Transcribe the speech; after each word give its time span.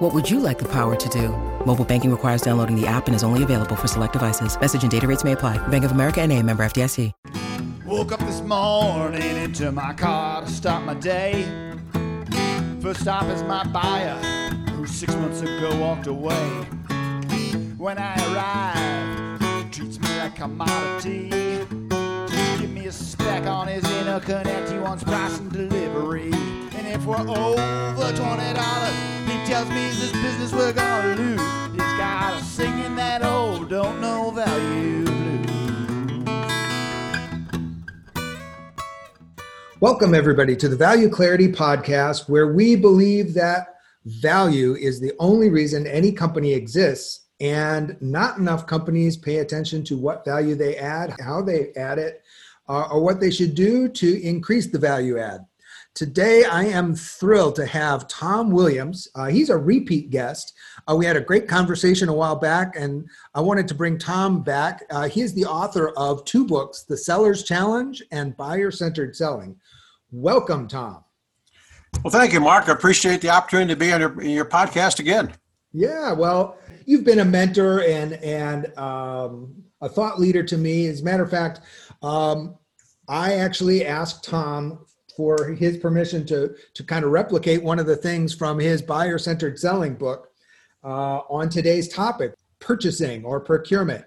What 0.00 0.14
would 0.14 0.30
you 0.30 0.40
like 0.40 0.58
the 0.58 0.64
power 0.64 0.96
to 0.96 1.08
do? 1.10 1.28
Mobile 1.66 1.84
banking 1.84 2.10
requires 2.10 2.40
downloading 2.40 2.74
the 2.74 2.86
app 2.86 3.06
and 3.06 3.14
is 3.14 3.22
only 3.22 3.42
available 3.42 3.76
for 3.76 3.86
select 3.86 4.14
devices. 4.14 4.58
Message 4.58 4.80
and 4.82 4.90
data 4.90 5.06
rates 5.06 5.24
may 5.24 5.32
apply. 5.32 5.58
Bank 5.68 5.84
of 5.84 5.90
America 5.90 6.22
and 6.22 6.32
a 6.32 6.42
member 6.42 6.64
FDIC. 6.64 7.12
Woke 7.84 8.12
up 8.12 8.20
this 8.20 8.40
morning 8.40 9.36
into 9.36 9.70
my 9.70 9.92
car 9.92 10.40
to 10.40 10.50
start 10.50 10.84
my 10.84 10.94
day. 10.94 11.44
First 12.80 13.02
stop 13.02 13.24
is 13.24 13.42
my 13.42 13.62
buyer, 13.64 14.16
who 14.70 14.86
six 14.86 15.14
months 15.16 15.42
ago 15.42 15.78
walked 15.78 16.06
away. 16.06 16.48
When 17.76 17.98
I 17.98 18.14
arrive, 18.32 19.64
he 19.64 19.70
treats 19.70 20.00
me 20.00 20.08
like 20.16 20.34
commodity. 20.34 21.30
A 22.90 22.92
spec 22.92 23.46
on 23.46 23.68
his 23.68 23.84
interconnect. 23.84 24.72
He 24.72 24.78
wants 24.80 25.04
price 25.04 25.38
and 25.38 25.52
delivery. 25.52 26.32
And 26.32 26.88
if 26.88 27.06
we're 27.06 27.20
over 27.20 28.16
twenty 28.16 28.52
dollars, 28.52 28.94
he 29.26 29.46
tells 29.46 29.68
me 29.68 29.90
this 29.90 30.10
business 30.10 30.52
we're 30.52 30.72
gonna 30.72 31.14
lose. 31.14 31.40
He's 31.70 31.78
got 31.78 32.32
us 32.32 32.44
singing 32.50 32.96
that 32.96 33.22
old 33.24 33.70
don't 33.70 34.00
know 34.00 34.32
value 34.32 35.04
blues. 35.04 36.26
Welcome, 39.78 40.12
everybody, 40.12 40.56
to 40.56 40.68
the 40.68 40.74
Value 40.74 41.08
Clarity 41.08 41.46
Podcast, 41.46 42.28
where 42.28 42.52
we 42.52 42.74
believe 42.74 43.34
that 43.34 43.76
value 44.04 44.74
is 44.74 44.98
the 44.98 45.12
only 45.20 45.48
reason 45.48 45.86
any 45.86 46.10
company 46.10 46.54
exists, 46.54 47.28
and 47.38 47.96
not 48.00 48.38
enough 48.38 48.66
companies 48.66 49.16
pay 49.16 49.36
attention 49.36 49.84
to 49.84 49.96
what 49.96 50.24
value 50.24 50.56
they 50.56 50.74
add, 50.74 51.14
how 51.20 51.40
they 51.40 51.72
add 51.76 52.00
it, 52.00 52.24
uh, 52.70 52.86
or 52.92 53.00
what 53.02 53.18
they 53.18 53.32
should 53.32 53.56
do 53.56 53.88
to 53.88 54.22
increase 54.22 54.68
the 54.68 54.78
value 54.78 55.18
add. 55.18 55.44
Today, 55.92 56.44
I 56.44 56.66
am 56.66 56.94
thrilled 56.94 57.56
to 57.56 57.66
have 57.66 58.06
Tom 58.06 58.52
Williams. 58.52 59.08
Uh, 59.16 59.26
he's 59.26 59.50
a 59.50 59.56
repeat 59.56 60.10
guest. 60.10 60.54
Uh, 60.88 60.94
we 60.94 61.04
had 61.04 61.16
a 61.16 61.20
great 61.20 61.48
conversation 61.48 62.08
a 62.08 62.14
while 62.14 62.36
back, 62.36 62.76
and 62.76 63.08
I 63.34 63.40
wanted 63.40 63.66
to 63.68 63.74
bring 63.74 63.98
Tom 63.98 64.44
back. 64.44 64.84
Uh, 64.88 65.08
he 65.08 65.20
is 65.20 65.34
the 65.34 65.46
author 65.46 65.88
of 65.96 66.24
two 66.24 66.46
books 66.46 66.84
The 66.84 66.96
Seller's 66.96 67.42
Challenge 67.42 68.04
and 68.12 68.36
Buyer 68.36 68.70
Centered 68.70 69.16
Selling. 69.16 69.56
Welcome, 70.12 70.68
Tom. 70.68 71.02
Well, 72.04 72.12
thank 72.12 72.32
you, 72.32 72.38
Mark. 72.38 72.68
I 72.68 72.72
appreciate 72.72 73.20
the 73.20 73.30
opportunity 73.30 73.74
to 73.74 73.76
be 73.76 73.92
on 73.92 74.00
your, 74.00 74.22
your 74.22 74.44
podcast 74.44 75.00
again. 75.00 75.32
Yeah, 75.72 76.12
well, 76.12 76.58
you've 76.86 77.04
been 77.04 77.18
a 77.18 77.24
mentor 77.24 77.82
and 77.82 78.12
and 78.14 78.76
um, 78.78 79.64
a 79.80 79.88
thought 79.88 80.20
leader 80.20 80.44
to 80.44 80.56
me. 80.56 80.86
As 80.86 81.00
a 81.00 81.04
matter 81.04 81.24
of 81.24 81.30
fact, 81.30 81.60
um, 82.02 82.56
I 83.10 83.34
actually 83.34 83.84
asked 83.84 84.22
Tom 84.22 84.86
for 85.16 85.48
his 85.48 85.76
permission 85.76 86.24
to 86.26 86.54
to 86.74 86.84
kind 86.84 87.04
of 87.04 87.10
replicate 87.10 87.60
one 87.62 87.80
of 87.80 87.86
the 87.86 87.96
things 87.96 88.32
from 88.32 88.58
his 88.58 88.80
buyer 88.80 89.18
centered 89.18 89.58
selling 89.58 89.96
book 89.96 90.28
uh, 90.84 91.18
on 91.28 91.48
today's 91.48 91.88
topic: 91.88 92.34
purchasing 92.60 93.24
or 93.24 93.40
procurement. 93.40 94.04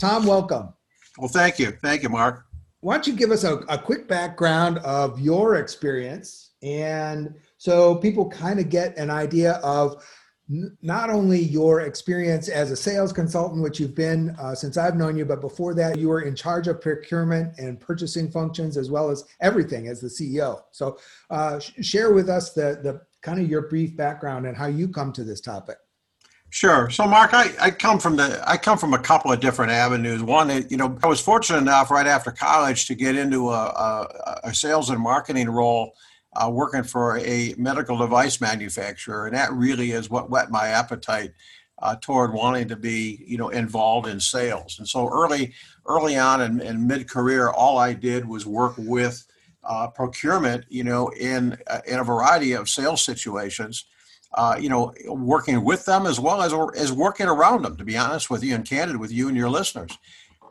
Tom, 0.00 0.24
welcome. 0.24 0.70
Well, 1.18 1.28
thank 1.28 1.58
you, 1.58 1.72
thank 1.82 2.02
you, 2.02 2.08
Mark. 2.08 2.46
Why 2.80 2.94
don't 2.94 3.06
you 3.06 3.12
give 3.12 3.30
us 3.30 3.44
a, 3.44 3.56
a 3.68 3.76
quick 3.76 4.08
background 4.08 4.78
of 4.78 5.20
your 5.20 5.56
experience 5.56 6.46
and 6.62 7.34
so 7.58 7.96
people 7.96 8.28
kind 8.28 8.58
of 8.58 8.70
get 8.70 8.96
an 8.96 9.10
idea 9.10 9.54
of 9.62 10.04
not 10.48 11.10
only 11.10 11.40
your 11.40 11.80
experience 11.80 12.48
as 12.48 12.70
a 12.70 12.76
sales 12.76 13.12
consultant, 13.12 13.62
which 13.62 13.80
you've 13.80 13.96
been 13.96 14.30
uh, 14.38 14.54
since 14.54 14.76
I've 14.76 14.96
known 14.96 15.16
you, 15.16 15.24
but 15.24 15.40
before 15.40 15.74
that, 15.74 15.98
you 15.98 16.08
were 16.08 16.20
in 16.20 16.36
charge 16.36 16.68
of 16.68 16.80
procurement 16.80 17.58
and 17.58 17.80
purchasing 17.80 18.30
functions 18.30 18.76
as 18.76 18.90
well 18.90 19.10
as 19.10 19.24
everything 19.40 19.88
as 19.88 20.00
the 20.00 20.08
CEO. 20.08 20.62
So, 20.70 20.98
uh, 21.30 21.58
sh- 21.58 21.72
share 21.80 22.12
with 22.12 22.28
us 22.28 22.52
the, 22.52 22.78
the 22.82 23.00
kind 23.22 23.40
of 23.40 23.50
your 23.50 23.62
brief 23.62 23.96
background 23.96 24.46
and 24.46 24.56
how 24.56 24.66
you 24.66 24.86
come 24.86 25.12
to 25.14 25.24
this 25.24 25.40
topic. 25.40 25.78
Sure. 26.50 26.88
So, 26.90 27.06
Mark, 27.06 27.34
I, 27.34 27.50
I 27.60 27.70
come 27.72 27.98
from 27.98 28.14
the 28.14 28.40
I 28.48 28.56
come 28.56 28.78
from 28.78 28.94
a 28.94 28.98
couple 29.00 29.32
of 29.32 29.40
different 29.40 29.72
avenues. 29.72 30.22
One, 30.22 30.48
you 30.70 30.76
know, 30.76 30.96
I 31.02 31.08
was 31.08 31.20
fortunate 31.20 31.58
enough 31.58 31.90
right 31.90 32.06
after 32.06 32.30
college 32.30 32.86
to 32.86 32.94
get 32.94 33.16
into 33.16 33.50
a, 33.50 33.64
a, 33.64 34.40
a 34.44 34.54
sales 34.54 34.90
and 34.90 35.00
marketing 35.00 35.50
role, 35.50 35.92
uh, 36.36 36.50
working 36.50 36.82
for 36.82 37.18
a 37.18 37.54
medical 37.56 37.96
device 37.96 38.40
manufacturer, 38.40 39.26
and 39.26 39.36
that 39.36 39.52
really 39.52 39.92
is 39.92 40.10
what 40.10 40.30
whet 40.30 40.50
my 40.50 40.68
appetite 40.68 41.32
uh, 41.80 41.96
toward 42.00 42.32
wanting 42.32 42.68
to 42.68 42.76
be, 42.76 43.22
you 43.26 43.36
know, 43.36 43.48
involved 43.50 44.08
in 44.08 44.18
sales. 44.20 44.78
And 44.78 44.88
so, 44.88 45.08
early 45.08 45.52
early 45.86 46.16
on 46.16 46.40
in, 46.40 46.60
in 46.60 46.86
mid 46.86 47.08
career, 47.08 47.50
all 47.50 47.78
I 47.78 47.92
did 47.92 48.26
was 48.26 48.46
work 48.46 48.74
with 48.76 49.26
uh, 49.64 49.88
procurement, 49.88 50.64
you 50.68 50.84
know, 50.84 51.08
in 51.08 51.58
uh, 51.66 51.80
in 51.86 51.98
a 51.98 52.04
variety 52.04 52.52
of 52.52 52.68
sales 52.68 53.02
situations 53.02 53.86
uh, 54.34 54.56
you 54.60 54.68
know, 54.68 54.92
working 55.06 55.64
with 55.64 55.84
them 55.84 56.06
as 56.06 56.20
well 56.20 56.42
as 56.42 56.52
as 56.78 56.92
working 56.92 57.26
around 57.26 57.62
them. 57.62 57.76
To 57.76 57.84
be 57.84 57.96
honest 57.96 58.30
with 58.30 58.44
you 58.44 58.54
and 58.54 58.64
candid 58.64 58.96
with 58.96 59.12
you 59.12 59.28
and 59.28 59.36
your 59.36 59.50
listeners. 59.50 59.96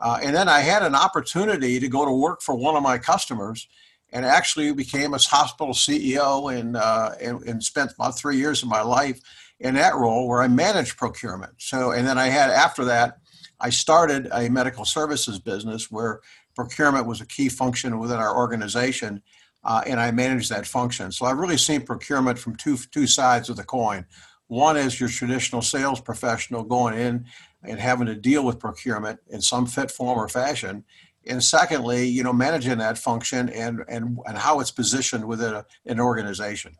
Uh, 0.00 0.18
and 0.22 0.36
then 0.36 0.48
I 0.48 0.60
had 0.60 0.82
an 0.82 0.94
opportunity 0.94 1.80
to 1.80 1.88
go 1.88 2.04
to 2.04 2.12
work 2.12 2.42
for 2.42 2.54
one 2.54 2.76
of 2.76 2.82
my 2.82 2.98
customers, 2.98 3.66
and 4.16 4.24
actually 4.24 4.72
became 4.72 5.12
a 5.12 5.18
hospital 5.18 5.74
CEO 5.74 6.50
and, 6.58 6.74
uh, 6.74 7.10
and, 7.20 7.42
and 7.42 7.62
spent 7.62 7.92
about 7.92 8.16
three 8.16 8.38
years 8.38 8.62
of 8.62 8.68
my 8.70 8.80
life 8.80 9.20
in 9.60 9.74
that 9.74 9.94
role 9.94 10.26
where 10.26 10.40
I 10.40 10.48
managed 10.48 10.96
procurement. 10.96 11.52
So, 11.58 11.90
and 11.90 12.06
then 12.06 12.16
I 12.16 12.28
had 12.28 12.48
after 12.48 12.86
that, 12.86 13.18
I 13.60 13.68
started 13.68 14.28
a 14.32 14.48
medical 14.48 14.86
services 14.86 15.38
business 15.38 15.90
where 15.90 16.20
procurement 16.54 17.06
was 17.06 17.20
a 17.20 17.26
key 17.26 17.50
function 17.50 17.98
within 17.98 18.16
our 18.16 18.34
organization 18.34 19.22
uh, 19.64 19.82
and 19.86 20.00
I 20.00 20.10
managed 20.12 20.48
that 20.48 20.66
function. 20.66 21.12
So 21.12 21.26
I've 21.26 21.38
really 21.38 21.58
seen 21.58 21.82
procurement 21.82 22.38
from 22.38 22.56
two 22.56 22.78
two 22.90 23.06
sides 23.06 23.50
of 23.50 23.56
the 23.56 23.64
coin. 23.64 24.06
One 24.46 24.78
is 24.78 24.98
your 24.98 25.10
traditional 25.10 25.60
sales 25.60 26.00
professional 26.00 26.62
going 26.62 26.98
in 26.98 27.26
and 27.62 27.78
having 27.78 28.06
to 28.06 28.14
deal 28.14 28.46
with 28.46 28.60
procurement 28.60 29.20
in 29.28 29.42
some 29.42 29.66
fit 29.66 29.90
form 29.90 30.18
or 30.18 30.28
fashion. 30.28 30.84
And 31.26 31.42
secondly, 31.42 32.06
you 32.06 32.22
know, 32.22 32.32
managing 32.32 32.78
that 32.78 32.98
function 32.98 33.48
and 33.50 33.84
and, 33.88 34.18
and 34.26 34.38
how 34.38 34.60
it's 34.60 34.70
positioned 34.70 35.24
within 35.24 35.54
a, 35.54 35.66
an 35.86 36.00
organization. 36.00 36.76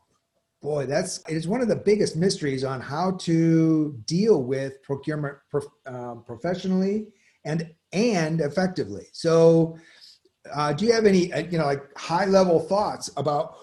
Boy, 0.63 0.87
that's 0.87 1.19
it 1.29 1.37
is 1.37 1.47
one 1.47 1.61
of 1.61 1.69
the 1.69 1.77
biggest 1.77 2.17
mysteries 2.17 2.65
on 2.65 2.81
how 2.81 3.13
to 3.21 4.01
deal 4.07 4.43
with 4.43 4.83
procurement 4.83 5.37
prof, 5.51 5.65
um, 5.87 6.25
professionally 6.25 7.09
and 7.45 7.71
and 7.93 8.41
effectively. 8.41 9.07
So 9.13 9.79
uh, 10.55 10.73
do 10.73 10.87
you 10.87 10.93
have 10.93 11.07
any, 11.07 11.33
uh, 11.33 11.43
you 11.51 11.59
know, 11.59 11.65
like 11.65 11.83
high 11.97 12.27
level 12.27 12.61
thoughts 12.61 13.11
about 13.17 13.57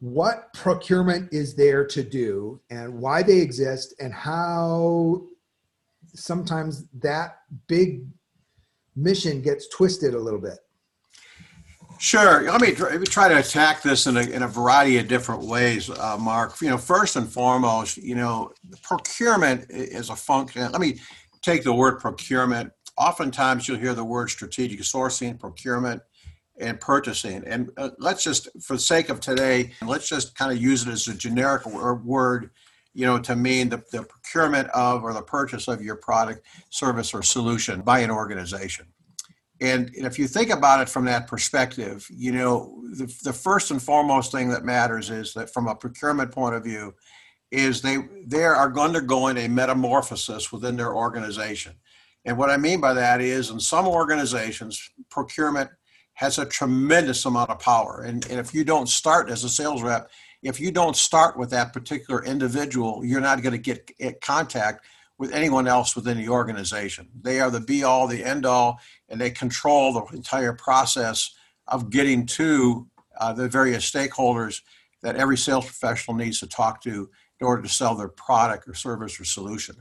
what 0.00 0.52
procurement 0.54 1.32
is 1.32 1.54
there 1.54 1.86
to 1.86 2.02
do 2.02 2.60
and 2.70 2.94
why 2.94 3.22
they 3.22 3.38
exist 3.38 3.94
and 4.00 4.12
how 4.12 5.22
sometimes 6.14 6.86
that 7.00 7.38
big 7.66 8.06
mission 9.00 9.40
gets 9.42 9.68
twisted 9.68 10.14
a 10.14 10.18
little 10.18 10.40
bit? 10.40 10.58
Sure. 11.98 12.50
Let 12.50 12.62
me, 12.62 12.74
let 12.76 12.98
me 12.98 13.06
try 13.06 13.28
to 13.28 13.38
attack 13.38 13.82
this 13.82 14.06
in 14.06 14.16
a, 14.16 14.22
in 14.22 14.42
a 14.42 14.48
variety 14.48 14.96
of 14.96 15.06
different 15.06 15.42
ways, 15.42 15.90
uh, 15.90 16.16
Mark. 16.18 16.58
You 16.62 16.70
know, 16.70 16.78
first 16.78 17.16
and 17.16 17.30
foremost, 17.30 17.98
you 17.98 18.14
know, 18.14 18.52
procurement 18.82 19.66
is 19.68 20.08
a 20.08 20.16
function. 20.16 20.62
Let 20.72 20.80
me 20.80 20.98
take 21.42 21.62
the 21.62 21.74
word 21.74 22.00
procurement. 22.00 22.72
Oftentimes 22.96 23.68
you'll 23.68 23.78
hear 23.78 23.92
the 23.92 24.04
word 24.04 24.30
strategic 24.30 24.80
sourcing, 24.80 25.38
procurement 25.38 26.00
and 26.58 26.80
purchasing. 26.80 27.42
And 27.46 27.70
uh, 27.76 27.90
let's 27.98 28.22
just, 28.22 28.48
for 28.62 28.74
the 28.74 28.82
sake 28.82 29.08
of 29.08 29.20
today, 29.20 29.72
let's 29.86 30.08
just 30.08 30.34
kind 30.34 30.52
of 30.52 30.58
use 30.58 30.86
it 30.86 30.90
as 30.90 31.06
a 31.08 31.14
generic 31.14 31.66
word, 31.66 32.50
you 32.94 33.06
know, 33.06 33.18
to 33.18 33.36
mean 33.36 33.68
the, 33.68 33.82
the 33.92 34.02
procurement 34.02 34.68
of 34.70 35.04
or 35.04 35.12
the 35.12 35.22
purchase 35.22 35.68
of 35.68 35.82
your 35.82 35.96
product, 35.96 36.46
service, 36.70 37.14
or 37.14 37.22
solution 37.22 37.80
by 37.82 38.00
an 38.00 38.10
organization. 38.10 38.86
And 39.60 39.90
if 39.94 40.18
you 40.18 40.26
think 40.26 40.50
about 40.50 40.80
it 40.80 40.88
from 40.88 41.04
that 41.04 41.26
perspective, 41.26 42.06
you 42.10 42.32
know, 42.32 42.82
the, 42.92 43.14
the 43.22 43.32
first 43.32 43.70
and 43.70 43.82
foremost 43.82 44.32
thing 44.32 44.48
that 44.48 44.64
matters 44.64 45.10
is 45.10 45.34
that 45.34 45.52
from 45.52 45.68
a 45.68 45.74
procurement 45.74 46.32
point 46.32 46.54
of 46.54 46.64
view, 46.64 46.94
is 47.50 47.82
they 47.82 47.98
they 48.26 48.44
are 48.44 48.78
undergoing 48.78 49.36
a 49.36 49.48
metamorphosis 49.48 50.52
within 50.52 50.76
their 50.76 50.94
organization. 50.94 51.74
And 52.24 52.38
what 52.38 52.50
I 52.50 52.56
mean 52.56 52.80
by 52.80 52.94
that 52.94 53.20
is 53.20 53.50
in 53.50 53.58
some 53.60 53.88
organizations, 53.88 54.90
procurement 55.10 55.70
has 56.14 56.38
a 56.38 56.44
tremendous 56.44 57.24
amount 57.24 57.50
of 57.50 57.58
power. 57.58 58.02
And, 58.06 58.26
and 58.26 58.38
if 58.38 58.54
you 58.54 58.62
don't 58.62 58.88
start 58.88 59.30
as 59.30 59.42
a 59.42 59.48
sales 59.48 59.82
rep, 59.82 60.10
if 60.42 60.58
you 60.60 60.70
don't 60.70 60.96
start 60.96 61.38
with 61.38 61.50
that 61.50 61.72
particular 61.72 62.24
individual, 62.24 63.04
you're 63.04 63.20
not 63.20 63.42
going 63.42 63.52
to 63.52 63.58
get 63.58 64.20
contact 64.20 64.86
with 65.18 65.32
anyone 65.32 65.68
else 65.68 65.94
within 65.94 66.16
the 66.16 66.30
organization. 66.30 67.08
They 67.20 67.40
are 67.40 67.50
the 67.50 67.60
be 67.60 67.84
all, 67.84 68.06
the 68.06 68.24
end 68.24 68.46
all, 68.46 68.80
and 69.08 69.20
they 69.20 69.30
control 69.30 69.92
the 69.92 70.16
entire 70.16 70.54
process 70.54 71.34
of 71.68 71.90
getting 71.90 72.24
to 72.26 72.88
uh, 73.18 73.34
the 73.34 73.48
various 73.48 73.88
stakeholders 73.90 74.62
that 75.02 75.16
every 75.16 75.36
sales 75.36 75.66
professional 75.66 76.16
needs 76.16 76.40
to 76.40 76.46
talk 76.46 76.82
to 76.82 77.10
in 77.38 77.46
order 77.46 77.62
to 77.62 77.68
sell 77.68 77.94
their 77.94 78.08
product 78.08 78.66
or 78.66 78.74
service 78.74 79.20
or 79.20 79.24
solution. 79.24 79.76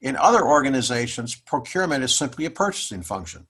In 0.00 0.16
other 0.16 0.44
organizations, 0.44 1.34
procurement 1.34 2.04
is 2.04 2.14
simply 2.14 2.44
a 2.44 2.50
purchasing 2.50 3.02
function. 3.02 3.46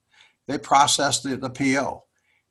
They 0.47 0.59
process 0.59 1.21
the, 1.21 1.37
the 1.37 1.51
PO. 1.51 2.05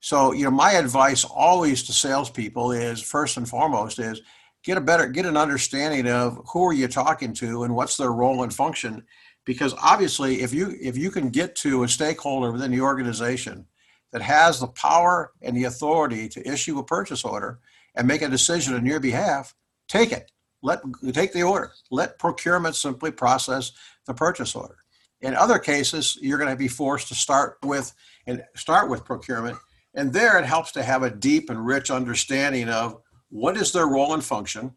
So, 0.08 0.32
you 0.32 0.46
know, 0.46 0.52
my 0.52 0.72
advice 0.72 1.26
always 1.26 1.84
to 1.84 1.92
salespeople 1.92 2.72
is 2.72 3.02
first 3.02 3.36
and 3.36 3.46
foremost 3.46 4.00
is 4.00 4.22
get 4.64 4.78
a 4.78 4.82
better 4.82 5.06
get 5.06 5.26
an 5.26 5.36
understanding 5.36 6.08
of 6.08 6.40
who 6.48 6.64
are 6.64 6.72
you 6.72 6.88
talking 6.88 7.34
to 7.34 7.64
and 7.64 7.76
what's 7.76 7.98
their 7.98 8.14
role 8.14 8.44
and 8.44 8.54
function. 8.54 9.04
Because 9.44 9.76
obviously, 9.84 10.44
if 10.44 10.54
you 10.54 10.78
if 10.80 10.98
you 10.98 11.12
can 11.12 11.28
get 11.28 11.58
to 11.58 11.84
a 11.84 11.90
stakeholder 11.90 12.54
within 12.54 12.72
the 12.72 12.80
organization 12.80 13.66
that 14.14 14.22
has 14.22 14.62
the 14.62 14.68
power 14.68 15.34
and 15.42 15.58
the 15.58 15.66
authority 15.66 16.30
to 16.30 16.50
issue 16.50 16.80
a 16.80 16.86
purchase 16.86 17.26
order 17.26 17.60
and 17.94 18.08
make 18.08 18.22
a 18.22 18.30
decision 18.30 18.76
on 18.76 18.86
your 18.86 19.02
behalf, 19.02 19.56
take 19.90 20.14
it. 20.14 20.32
Let 20.64 20.80
take 21.12 21.34
the 21.34 21.44
order. 21.44 21.74
Let 21.92 22.18
procurement 22.18 22.78
simply 22.78 23.12
process 23.12 23.74
the 24.06 24.14
purchase 24.14 24.56
order. 24.56 24.78
In 25.20 25.36
other 25.36 25.60
cases, 25.60 26.18
you're 26.22 26.38
going 26.38 26.50
to 26.50 26.56
be 26.56 26.70
forced 26.70 27.10
to 27.10 27.16
start 27.16 27.58
with 27.62 27.94
and 28.26 28.42
start 28.56 28.90
with 28.90 29.04
procurement 29.04 29.58
and 29.98 30.14
there 30.14 30.38
it 30.38 30.46
helps 30.46 30.72
to 30.74 30.84
have 30.84 31.02
a 31.02 31.10
deep 31.10 31.50
and 31.50 31.66
rich 31.66 31.90
understanding 31.90 32.70
of 32.70 33.02
what 33.30 33.58
is 33.58 33.74
their 33.74 33.88
role 33.88 34.14
and 34.14 34.24
function, 34.24 34.72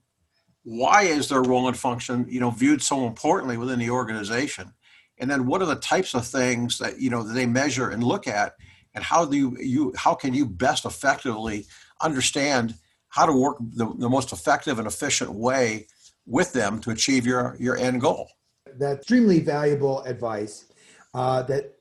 why 0.64 1.02
is 1.02 1.28
their 1.28 1.42
role 1.42 1.68
and 1.68 1.76
function, 1.76 2.26
you 2.28 2.40
know, 2.40 2.50
viewed 2.50 2.82
so 2.82 3.06
importantly 3.06 3.58
within 3.58 3.78
the 3.78 3.90
organization, 3.90 4.72
and 5.18 5.30
then 5.30 5.46
what 5.46 5.60
are 5.60 5.66
the 5.66 5.76
types 5.76 6.14
of 6.14 6.26
things 6.26 6.78
that 6.78 6.98
you 6.98 7.10
know 7.10 7.22
that 7.22 7.34
they 7.34 7.46
measure 7.46 7.90
and 7.90 8.02
look 8.02 8.26
at, 8.26 8.54
and 8.94 9.04
how 9.04 9.24
do 9.26 9.36
you, 9.36 9.56
you 9.60 9.92
how 9.94 10.14
can 10.14 10.34
you 10.34 10.46
best 10.46 10.86
effectively 10.86 11.66
understand 12.00 12.74
how 13.10 13.26
to 13.26 13.32
work 13.32 13.58
the, 13.60 13.92
the 13.98 14.08
most 14.08 14.32
effective 14.32 14.78
and 14.78 14.88
efficient 14.88 15.30
way 15.30 15.86
with 16.26 16.52
them 16.54 16.80
to 16.80 16.90
achieve 16.90 17.26
your 17.26 17.56
your 17.60 17.76
end 17.76 18.00
goal. 18.00 18.30
That's 18.78 19.00
extremely 19.00 19.40
valuable 19.40 20.02
advice. 20.02 20.64
Uh, 21.12 21.42
that 21.42 21.74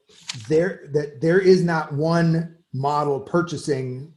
there 0.50 0.89
that 0.94 1.21
there 1.21 1.39
is 1.39 1.63
not 1.63 1.94
one 1.94 2.59
model 2.74 3.19
purchasing 3.19 4.13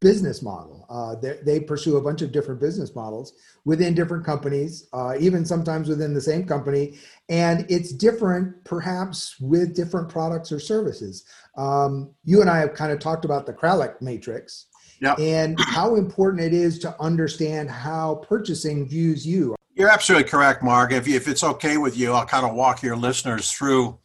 business 0.00 0.42
model. 0.42 0.86
Uh, 0.88 1.16
they 1.44 1.58
pursue 1.58 1.96
a 1.96 2.00
bunch 2.00 2.22
of 2.22 2.30
different 2.30 2.60
business 2.60 2.94
models 2.94 3.34
within 3.64 3.94
different 3.94 4.24
companies, 4.24 4.88
uh, 4.92 5.14
even 5.18 5.44
sometimes 5.44 5.88
within 5.88 6.14
the 6.14 6.20
same 6.20 6.46
company, 6.46 6.98
and 7.28 7.66
it's 7.68 7.92
different 7.92 8.64
perhaps 8.64 9.38
with 9.40 9.74
different 9.74 10.08
products 10.08 10.52
or 10.52 10.60
services. 10.60 11.24
Um, 11.56 12.14
you 12.24 12.40
and 12.40 12.48
I 12.48 12.58
have 12.58 12.74
kind 12.74 12.92
of 12.92 13.00
talked 13.00 13.24
about 13.24 13.44
the 13.44 13.52
Kraljic 13.52 14.00
matrix. 14.00 14.66
Yep. 15.00 15.20
And 15.20 15.56
how 15.60 15.94
important 15.94 16.42
it 16.42 16.52
is 16.52 16.80
to 16.80 17.00
understand 17.00 17.70
how 17.70 18.16
purchasing 18.28 18.88
views 18.88 19.24
you. 19.24 19.54
You're 19.76 19.90
absolutely 19.90 20.28
correct, 20.28 20.64
Mark. 20.64 20.90
If, 20.90 21.06
you, 21.06 21.14
if 21.14 21.28
it's 21.28 21.44
okay 21.44 21.76
with 21.76 21.96
you, 21.96 22.12
I'll 22.12 22.26
kind 22.26 22.44
of 22.44 22.54
walk 22.54 22.82
your 22.82 22.96
listeners 22.96 23.52
through 23.52 23.96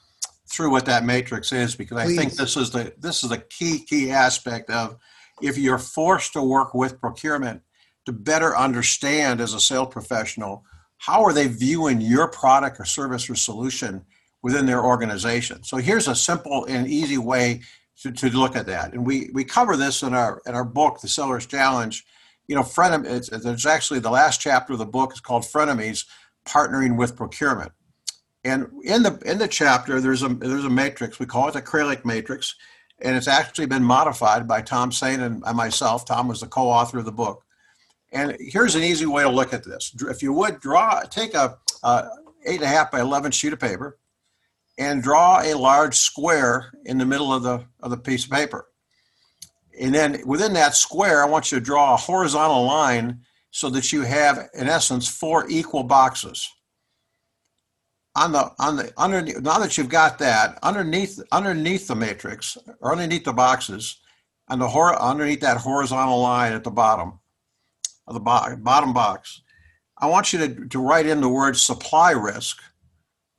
through 0.53 0.69
what 0.69 0.85
that 0.85 1.03
matrix 1.03 1.51
is 1.51 1.75
because 1.75 2.03
Please. 2.03 2.17
I 2.17 2.21
think 2.21 2.33
this 2.33 2.55
is 2.55 2.69
the 2.69 2.93
this 2.97 3.23
is 3.23 3.29
the 3.29 3.39
key 3.39 3.79
key 3.79 4.11
aspect 4.11 4.69
of 4.69 4.97
if 5.41 5.57
you're 5.57 5.79
forced 5.79 6.33
to 6.33 6.43
work 6.43 6.73
with 6.73 7.01
procurement 7.01 7.61
to 8.05 8.11
better 8.11 8.55
understand 8.55 9.41
as 9.41 9.53
a 9.53 9.59
sales 9.59 9.89
professional 9.89 10.63
how 10.97 11.23
are 11.23 11.33
they 11.33 11.47
viewing 11.47 11.99
your 11.99 12.29
product 12.29 12.79
or 12.79 12.85
service 12.85 13.29
or 13.29 13.35
solution 13.35 14.05
within 14.41 14.65
their 14.65 14.83
organization. 14.83 15.63
So 15.63 15.77
here's 15.77 16.07
a 16.07 16.15
simple 16.15 16.65
and 16.65 16.87
easy 16.87 17.17
way 17.17 17.61
to, 18.01 18.11
to 18.11 18.29
look 18.29 18.55
at 18.55 18.67
that. 18.67 18.93
And 18.93 19.05
we 19.05 19.29
we 19.33 19.43
cover 19.43 19.75
this 19.75 20.03
in 20.03 20.13
our 20.13 20.41
in 20.45 20.53
our 20.53 20.65
book, 20.65 21.01
The 21.01 21.07
Seller's 21.07 21.45
Challenge. 21.45 22.05
You 22.47 22.55
know, 22.57 22.61
frenemy, 22.61 23.05
it's, 23.05 23.29
it's 23.29 23.65
actually 23.65 23.99
the 23.99 24.11
last 24.11 24.41
chapter 24.41 24.73
of 24.73 24.79
the 24.79 24.85
book 24.85 25.13
is 25.13 25.21
called 25.21 25.43
Frenemies, 25.43 26.05
Partnering 26.45 26.97
with 26.97 27.15
Procurement. 27.15 27.71
And 28.43 28.67
in 28.83 29.03
the 29.03 29.17
in 29.25 29.37
the 29.37 29.47
chapter, 29.47 30.01
there's 30.01 30.23
a 30.23 30.29
there's 30.29 30.65
a 30.65 30.69
matrix. 30.69 31.19
We 31.19 31.25
call 31.25 31.47
it 31.47 31.53
the 31.53 31.61
Kraljic 31.61 32.03
matrix, 32.03 32.55
and 33.01 33.15
it's 33.15 33.27
actually 33.27 33.67
been 33.67 33.83
modified 33.83 34.47
by 34.47 34.61
Tom 34.61 34.91
Sain 34.91 35.21
and 35.21 35.39
myself. 35.55 36.05
Tom 36.05 36.27
was 36.27 36.41
the 36.41 36.47
co-author 36.47 36.99
of 36.99 37.05
the 37.05 37.11
book. 37.11 37.43
And 38.11 38.35
here's 38.39 38.75
an 38.75 38.83
easy 38.83 39.05
way 39.05 39.23
to 39.23 39.29
look 39.29 39.53
at 39.53 39.63
this. 39.63 39.95
If 40.09 40.21
you 40.21 40.33
would 40.33 40.59
draw, 40.59 41.01
take 41.01 41.33
a, 41.33 41.57
a 41.83 42.09
eight 42.45 42.57
and 42.57 42.63
a 42.63 42.67
half 42.67 42.91
by 42.91 42.99
eleven 42.99 43.31
sheet 43.31 43.53
of 43.53 43.59
paper, 43.59 43.97
and 44.77 45.01
draw 45.01 45.41
a 45.41 45.53
large 45.55 45.95
square 45.95 46.73
in 46.85 46.97
the 46.97 47.05
middle 47.05 47.33
of 47.33 47.43
the 47.43 47.65
of 47.79 47.91
the 47.91 47.97
piece 47.97 48.25
of 48.25 48.31
paper. 48.31 48.67
And 49.79 49.95
then 49.95 50.21
within 50.25 50.53
that 50.53 50.75
square, 50.75 51.23
I 51.23 51.27
want 51.27 51.51
you 51.51 51.59
to 51.59 51.65
draw 51.65 51.93
a 51.93 51.97
horizontal 51.97 52.65
line 52.65 53.21
so 53.51 53.69
that 53.69 53.93
you 53.93 54.01
have, 54.01 54.49
in 54.53 54.67
essence, 54.67 55.07
four 55.07 55.49
equal 55.49 55.83
boxes 55.83 56.47
on 58.15 58.31
the 58.31 58.51
on 58.59 58.75
the 58.75 58.93
underneath 58.97 59.41
now 59.41 59.57
that 59.57 59.77
you've 59.77 59.89
got 59.89 60.19
that 60.19 60.59
underneath 60.61 61.19
underneath 61.31 61.87
the 61.87 61.95
matrix 61.95 62.57
or 62.79 62.91
underneath 62.91 63.23
the 63.23 63.33
boxes 63.33 63.97
and 64.49 64.61
the 64.61 64.67
hor- 64.67 64.99
underneath 65.01 65.41
that 65.41 65.57
horizontal 65.57 66.19
line 66.19 66.53
at 66.53 66.63
the 66.63 66.71
bottom 66.71 67.19
of 68.07 68.13
the 68.13 68.19
bo- 68.19 68.55
bottom 68.57 68.93
box 68.93 69.41
i 69.97 70.05
want 70.05 70.31
you 70.31 70.39
to, 70.39 70.67
to 70.67 70.79
write 70.79 71.07
in 71.07 71.21
the 71.21 71.29
word 71.29 71.57
supply 71.57 72.11
risk 72.11 72.61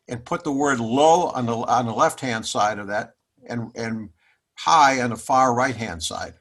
and 0.09 0.25
put 0.25 0.45
the 0.45 0.53
word 0.53 0.81
low 0.81 1.29
on 1.29 1.47
the 1.47 1.57
on 1.57 1.87
the 1.87 1.93
left 1.93 2.21
hand 2.21 2.45
side 2.45 2.79
of 2.79 2.89
that 2.89 3.15
and 3.49 3.71
and 3.77 4.11
high 4.57 5.01
on 5.01 5.11
the 5.11 5.17
far 5.17 5.55
right 5.55 5.77
hand 5.77 6.03
side. 6.03 6.35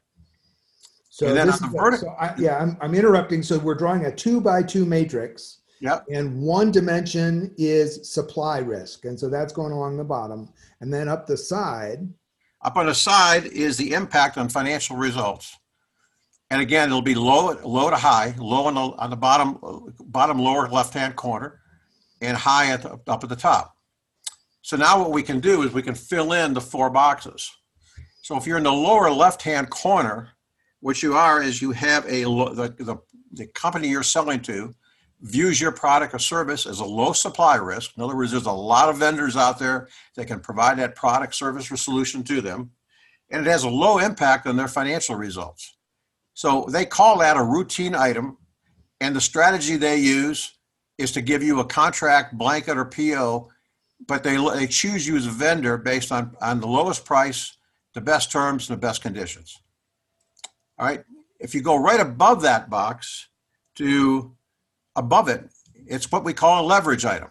So, 1.09 1.27
and 1.27 1.37
then 1.37 1.49
on 1.49 1.59
the 1.61 1.77
vertical, 1.77 2.07
so 2.07 2.15
I, 2.19 2.33
yeah 2.37 2.57
I'm, 2.57 2.77
I'm 2.81 2.95
interrupting. 2.95 3.43
So 3.43 3.59
we're 3.59 3.75
drawing 3.75 4.05
a 4.05 4.11
two 4.11 4.41
by 4.41 4.63
two 4.63 4.85
matrix 4.85 5.59
Yep. 5.83 6.05
And 6.09 6.41
one 6.41 6.71
dimension 6.71 7.53
is 7.57 8.09
supply 8.09 8.59
risk. 8.59 9.03
And 9.03 9.19
so 9.19 9.29
that's 9.29 9.51
going 9.51 9.73
along 9.73 9.97
the 9.97 10.03
bottom. 10.05 10.47
And 10.79 10.93
then 10.93 11.09
up 11.09 11.27
the 11.27 11.35
side. 11.35 12.07
Up 12.61 12.77
on 12.77 12.85
the 12.85 12.95
side 12.95 13.47
is 13.47 13.75
the 13.75 13.93
impact 13.93 14.37
on 14.37 14.47
financial 14.47 14.95
results. 14.95 15.57
And 16.49 16.61
again, 16.61 16.87
it'll 16.87 17.01
be 17.01 17.15
low, 17.15 17.51
low 17.65 17.89
to 17.89 17.97
high, 17.97 18.33
low 18.37 18.65
on 18.67 18.75
the, 18.75 18.81
on 18.81 19.09
the 19.09 19.17
bottom, 19.17 19.93
bottom 20.05 20.39
lower 20.39 20.69
left-hand 20.69 21.17
corner, 21.17 21.59
and 22.21 22.37
high 22.37 22.71
at 22.71 22.83
the, 22.83 22.97
up 23.07 23.23
at 23.23 23.29
the 23.29 23.35
top. 23.35 23.75
So 24.61 24.77
now 24.77 24.97
what 24.97 25.11
we 25.11 25.21
can 25.21 25.41
do 25.41 25.63
is 25.63 25.73
we 25.73 25.81
can 25.81 25.95
fill 25.95 26.31
in 26.31 26.53
the 26.53 26.61
four 26.61 26.89
boxes. 26.89 27.51
So 28.21 28.37
if 28.37 28.47
you're 28.47 28.57
in 28.57 28.63
the 28.63 28.71
lower 28.71 29.11
left-hand 29.11 29.69
corner, 29.69 30.29
what 30.79 31.03
you 31.03 31.15
are 31.15 31.43
is 31.43 31.61
you 31.61 31.71
have 31.71 32.05
a 32.05 32.23
the, 32.23 32.73
the, 32.79 32.97
the 33.33 33.47
company 33.47 33.89
you're 33.89 34.03
selling 34.03 34.39
to 34.43 34.73
views 35.23 35.59
your 35.59 35.71
product 35.71 36.13
or 36.13 36.19
service 36.19 36.65
as 36.65 36.81
a 36.81 36.85
low 36.85 37.13
supply 37.13 37.55
risk. 37.55 37.91
In 37.95 38.03
other 38.03 38.15
words, 38.15 38.31
there's 38.31 38.45
a 38.45 38.51
lot 38.51 38.89
of 38.89 38.97
vendors 38.97 39.37
out 39.37 39.57
there 39.57 39.87
that 40.15 40.27
can 40.27 40.41
provide 40.41 40.77
that 40.79 40.95
product, 40.95 41.33
service, 41.33 41.71
or 41.71 41.77
solution 41.77 42.23
to 42.23 42.41
them, 42.41 42.71
and 43.31 43.47
it 43.47 43.49
has 43.49 43.63
a 43.63 43.69
low 43.69 43.99
impact 43.99 44.45
on 44.45 44.57
their 44.57 44.67
financial 44.67 45.15
results. 45.15 45.77
So 46.33 46.67
they 46.69 46.85
call 46.85 47.19
that 47.19 47.37
a 47.37 47.43
routine 47.43 47.95
item, 47.95 48.37
and 48.99 49.15
the 49.15 49.21
strategy 49.21 49.77
they 49.77 49.97
use 49.97 50.57
is 50.97 51.11
to 51.13 51.21
give 51.21 51.41
you 51.41 51.61
a 51.61 51.65
contract 51.65 52.37
blanket 52.37 52.77
or 52.77 52.85
PO, 52.85 53.49
but 54.07 54.23
they, 54.23 54.35
they 54.53 54.67
choose 54.67 55.07
you 55.07 55.15
as 55.15 55.25
a 55.25 55.31
vendor 55.31 55.77
based 55.77 56.11
on, 56.11 56.35
on 56.41 56.59
the 56.59 56.67
lowest 56.67 57.05
price, 57.05 57.57
the 57.93 58.01
best 58.01 58.31
terms, 58.31 58.69
and 58.69 58.77
the 58.77 58.81
best 58.81 59.01
conditions. 59.01 59.57
All 60.77 60.85
right. 60.85 61.03
If 61.39 61.55
you 61.55 61.61
go 61.61 61.77
right 61.77 61.99
above 61.99 62.41
that 62.41 62.69
box 62.69 63.27
to 63.75 64.35
above 64.95 65.29
it, 65.29 65.49
it's 65.87 66.11
what 66.11 66.23
we 66.23 66.33
call 66.33 66.63
a 66.63 66.67
leverage 66.67 67.05
item. 67.05 67.29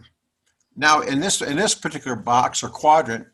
Now, 0.76 1.00
in 1.00 1.20
this 1.20 1.42
in 1.42 1.56
this 1.56 1.74
particular 1.74 2.16
box 2.16 2.62
or 2.62 2.68
quadrant, 2.68 3.26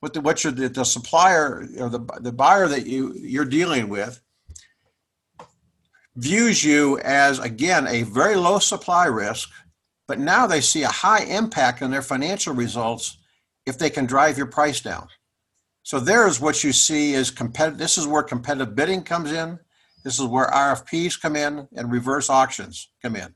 what 0.00 0.14
the 0.14 0.20
what 0.20 0.38
the, 0.38 0.50
the 0.50 0.84
supplier 0.84 1.66
or 1.78 1.88
the 1.88 2.00
the 2.20 2.32
buyer 2.32 2.68
that 2.68 2.86
you 2.86 3.14
you're 3.14 3.44
dealing 3.44 3.88
with 3.88 4.20
views 6.16 6.64
you 6.64 6.98
as 7.00 7.38
again 7.38 7.86
a 7.86 8.02
very 8.02 8.36
low 8.36 8.58
supply 8.58 9.06
risk, 9.06 9.50
but 10.08 10.18
now 10.18 10.46
they 10.46 10.60
see 10.60 10.82
a 10.82 10.88
high 10.88 11.24
impact 11.24 11.82
on 11.82 11.90
their 11.90 12.02
financial 12.02 12.54
results 12.54 13.18
if 13.66 13.78
they 13.78 13.90
can 13.90 14.06
drive 14.06 14.38
your 14.38 14.46
price 14.46 14.80
down. 14.80 15.08
So 15.82 16.00
there's 16.00 16.40
what 16.40 16.64
you 16.64 16.72
see 16.72 17.14
is 17.14 17.30
competitive. 17.30 17.78
This 17.78 17.98
is 17.98 18.06
where 18.06 18.22
competitive 18.22 18.74
bidding 18.74 19.02
comes 19.02 19.30
in. 19.32 19.58
This 20.02 20.18
is 20.18 20.26
where 20.26 20.46
RFPs 20.46 21.20
come 21.20 21.36
in 21.36 21.68
and 21.76 21.92
reverse 21.92 22.30
auctions 22.30 22.88
come 23.02 23.16
in. 23.16 23.34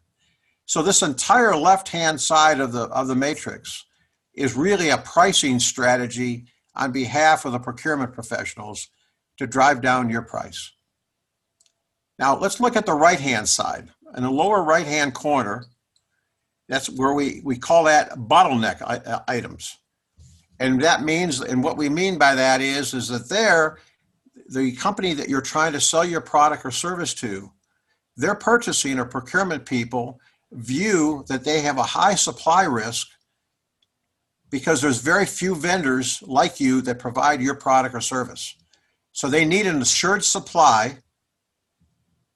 So 0.71 0.83
this 0.83 1.03
entire 1.03 1.57
left-hand 1.57 2.21
side 2.21 2.61
of 2.61 2.71
the 2.71 2.83
of 2.83 3.09
the 3.09 3.17
matrix 3.17 3.85
is 4.35 4.55
really 4.55 4.91
a 4.91 4.99
pricing 4.99 5.59
strategy 5.59 6.47
on 6.77 6.93
behalf 6.93 7.45
of 7.45 7.51
the 7.51 7.59
procurement 7.59 8.13
professionals 8.13 8.87
to 9.39 9.49
drive 9.49 9.83
down 9.83 10.11
your 10.11 10.23
price. 10.23 10.71
Now 12.21 12.39
let's 12.39 12.61
look 12.61 12.77
at 12.77 12.87
the 12.87 12.95
right-hand 12.95 13.49
side. 13.49 13.89
In 14.17 14.23
the 14.23 14.31
lower 14.31 14.63
right-hand 14.63 15.13
corner, 15.13 15.67
That's 16.71 16.89
where 16.89 17.13
we, 17.13 17.43
we 17.45 17.59
call 17.59 17.85
that 17.85 18.13
bottleneck 18.13 18.81
uh, 18.81 19.21
items. 19.27 19.77
And 20.61 20.81
that 20.83 21.03
means, 21.03 21.41
and 21.41 21.65
what 21.65 21.77
we 21.77 21.89
mean 21.89 22.17
by 22.17 22.37
that 22.37 22.61
is, 22.61 22.95
is 22.95 23.09
that 23.09 23.29
there, 23.29 23.79
the 24.49 24.71
company 24.77 25.13
that 25.15 25.29
you're 25.29 25.41
trying 25.41 25.73
to 25.73 25.81
sell 25.81 26.05
your 26.05 26.21
product 26.21 26.65
or 26.65 26.71
service 26.71 27.13
to, 27.15 27.51
their 28.17 28.37
purchasing 28.37 29.01
or 29.01 29.05
procurement 29.05 29.67
people 29.67 30.21
view 30.53 31.25
that 31.29 31.45
they 31.45 31.61
have 31.61 31.79
a 31.79 31.83
high 31.83 32.15
supply 32.15 32.65
risk 32.65 33.09
because 34.51 34.83
there's 34.83 34.99
very 34.99 35.27
few 35.27 35.55
vendors 35.55 36.23
like 36.27 36.61
you 36.61 36.81
that 36.83 36.99
provide 36.99 37.41
your 37.41 37.55
product 37.55 37.95
or 37.95 38.01
service. 38.01 38.57
So 39.13 39.29
they 39.29 39.45
need 39.45 39.67
an 39.67 39.81
assured 39.81 40.25
supply. 40.25 40.99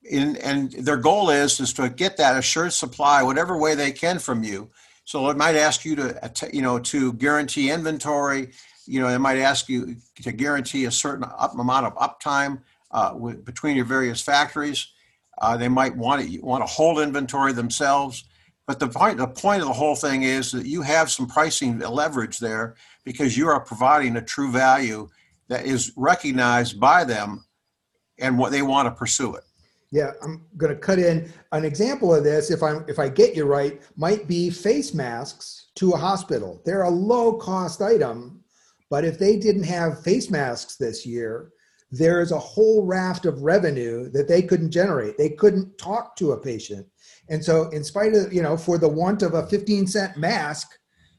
In, 0.03 0.37
and 0.37 0.71
their 0.73 0.99
goal 0.99 1.31
is 1.31 1.61
is 1.61 1.73
to 1.75 1.89
get 1.89 2.19
that 2.19 2.37
assured 2.37 2.73
supply 2.73 3.23
whatever 3.23 3.57
way 3.57 3.75
they 3.75 3.91
can 3.91 4.19
from 4.19 4.45
you. 4.45 4.71
So 5.05 5.29
it 5.31 5.37
might 5.37 5.57
ask 5.57 5.85
you 5.85 5.97
to 5.97 6.33
you 6.53 6.63
know 6.63 6.79
to 6.79 7.15
guarantee 7.15 7.71
inventory. 7.71 8.51
You 8.87 9.01
know, 9.01 9.09
it 9.09 9.19
might 9.19 9.39
ask 9.39 9.69
you 9.69 9.97
to 10.23 10.33
guarantee 10.33 10.85
a 10.85 10.91
certain 10.91 11.25
up 11.25 11.59
amount 11.59 11.87
of 11.87 11.95
uptime 11.95 12.61
uh, 12.91 13.15
with, 13.17 13.45
between 13.45 13.77
your 13.77 13.87
various 13.87 14.21
factories. 14.21 14.89
Uh, 15.39 15.57
they 15.57 15.69
might 15.69 15.97
want 15.97 16.23
to 16.23 16.41
want 16.41 16.63
to 16.63 16.67
hold 16.67 17.01
inventory 17.01 17.53
themselves. 17.53 18.25
But 18.67 18.79
the 18.79 18.89
point, 18.89 19.19
the 19.19 19.27
point 19.27 19.61
of 19.61 19.69
the 19.69 19.75
whole 19.75 19.97
thing 19.97 20.23
is 20.23 20.53
that 20.53 20.67
you 20.67 20.81
have 20.83 21.11
some 21.11 21.27
pricing 21.27 21.79
leverage 21.79 22.39
there 22.39 22.77
because 23.05 23.37
you 23.37 23.49
are 23.49 23.61
providing 23.61 24.17
a 24.17 24.23
true 24.23 24.51
value 24.51 25.09
that 25.49 25.67
is 25.67 25.93
recognized 25.97 26.81
by 26.81 27.05
them 27.05 27.45
and 28.19 28.39
what 28.39 28.53
they 28.53 28.63
want 28.63 28.87
to 28.87 28.95
pursue 28.95 29.35
it. 29.35 29.45
Yeah, 29.91 30.13
I'm 30.23 30.45
going 30.57 30.75
to 30.75 30.79
cut 30.79 30.99
in 30.99 31.33
an 31.53 31.65
example 31.65 32.15
of 32.15 32.25
this. 32.25 32.51
If 32.51 32.63
I'm 32.63 32.85
if 32.89 32.99
I 32.99 33.09
get 33.09 33.37
you 33.37 33.45
right, 33.45 33.81
might 33.97 34.27
be 34.27 34.51
face 34.51 34.95
masks 34.95 35.69
to 35.77 35.93
a 35.93 35.97
hospital. 35.97 36.61
They're 36.65 36.83
a 36.83 36.91
low 36.91 37.35
cost 37.35 37.83
item, 37.83 38.43
but 38.91 39.05
if 39.05 39.19
they 39.19 39.37
didn't 39.37 39.65
have 39.65 40.03
face 40.03 40.31
masks 40.31 40.77
this 40.77 41.07
year, 41.07 41.53
there 41.99 42.21
is 42.21 42.33
a 42.33 42.39
whole 42.39 42.85
raft 42.85 43.25
of 43.25 43.43
revenue 43.43 44.11
that 44.11 44.27
they 44.27 44.43
couldn't 44.43 44.71
generate. 44.71 45.17
They 45.17 45.31
couldn't 45.31 45.79
talk 45.79 46.17
to 46.17 46.33
a 46.33 46.37
patient. 46.41 46.87
And 47.29 47.43
so, 47.43 47.69
in 47.71 47.85
spite 47.85 48.15
of, 48.15 48.33
you 48.33 48.43
know, 48.43 48.57
for 48.57 48.79
the 48.79 48.89
want 48.89 49.23
of 49.23 49.35
a 49.35 49.47
15 49.47 49.87
cent 49.87 50.17
mask, 50.17 50.69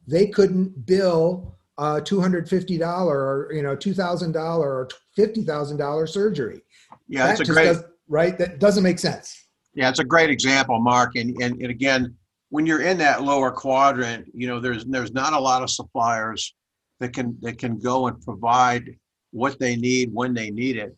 they 0.05 0.27
couldn't 0.27 0.85
bill 0.85 1.57
a 1.77 2.01
$250 2.01 3.05
or, 3.05 3.51
you 3.53 3.61
know, 3.61 3.75
$2,000 3.75 4.35
or 4.59 4.89
$50,000 5.17 6.09
surgery. 6.09 6.61
Yeah, 7.07 7.27
that's 7.27 7.41
a 7.41 7.45
great, 7.45 7.65
does, 7.65 7.83
right? 8.07 8.37
That 8.37 8.59
doesn't 8.59 8.83
make 8.83 8.99
sense. 8.99 9.45
Yeah, 9.73 9.89
it's 9.89 9.99
a 9.99 10.05
great 10.05 10.29
example, 10.29 10.79
Mark. 10.79 11.15
And, 11.15 11.35
and, 11.41 11.61
and 11.61 11.71
again, 11.71 12.15
when 12.49 12.65
you're 12.65 12.81
in 12.81 12.97
that 12.99 13.23
lower 13.23 13.51
quadrant, 13.51 14.27
you 14.33 14.47
know, 14.47 14.59
there's, 14.59 14.85
there's 14.85 15.13
not 15.13 15.33
a 15.33 15.39
lot 15.39 15.63
of 15.63 15.69
suppliers 15.69 16.53
that 16.99 17.13
can, 17.13 17.37
that 17.41 17.57
can 17.57 17.79
go 17.79 18.07
and 18.07 18.21
provide 18.21 18.97
what 19.35 19.59
they 19.59 19.75
need 19.75 20.13
when 20.13 20.33
they 20.33 20.49
need 20.49 20.77
it. 20.77 20.95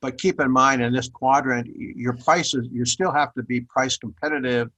But 0.00 0.16
keep 0.16 0.40
in 0.40 0.50
mind 0.50 0.80
in 0.80 0.92
this 0.92 1.08
quadrant, 1.08 1.68
your 1.74 2.14
prices, 2.14 2.68
you 2.70 2.84
still 2.84 3.12
have 3.12 3.34
to 3.34 3.42
be 3.42 3.60
price 3.62 3.96
competitive 3.96 4.70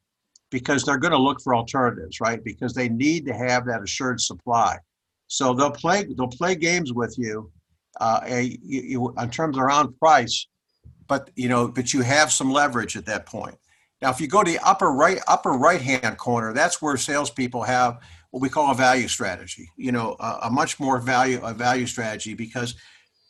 because 0.51 0.83
they're 0.83 0.99
going 0.99 1.13
to 1.13 1.19
look 1.19 1.41
for 1.43 1.55
alternatives, 1.55 2.21
right? 2.21 2.43
Because 2.43 2.73
they 2.75 2.89
need 2.89 3.27
to 3.27 3.35
have 3.35 3.67
that 3.67 3.83
assured 3.83 4.21
supply. 4.21 4.79
So 5.29 5.55
they'll 5.55 5.71
play 5.71 6.05
they'll 6.17 6.29
play 6.29 6.55
games 6.55 6.93
with 6.93 7.15
you, 7.19 7.51
uh, 8.01 8.21
a, 8.25 8.59
you, 8.63 9.15
in 9.19 9.31
terms 9.31 9.57
around 9.57 9.99
price, 9.99 10.47
but 11.07 11.31
you 11.37 11.49
know, 11.49 11.69
but 11.69 11.95
you 11.95 12.03
have 12.03 12.33
some 12.33 12.51
leverage 12.51 12.97
at 12.97 13.07
that 13.07 13.25
point. 13.27 13.57
Now, 14.03 14.11
if 14.11 14.21
you 14.21 14.27
go 14.27 14.43
to 14.43 14.51
the 14.51 14.59
upper 14.59 14.91
right 14.93 15.21
upper 15.29 15.53
right 15.53 15.81
hand 15.81 16.19
corner, 16.19 16.53
that's 16.53 16.83
where 16.83 16.97
salespeople 16.97 17.63
have 17.63 18.01
what 18.31 18.43
we 18.43 18.49
call 18.49 18.71
a 18.73 18.75
value 18.75 19.09
strategy. 19.09 19.71
You 19.77 19.93
know, 19.93 20.17
a, 20.21 20.41
a 20.45 20.51
much 20.51 20.81
more 20.81 20.99
value 20.99 21.41
a 21.43 21.55
value 21.55 21.87
strategy 21.87 22.35
because 22.35 22.75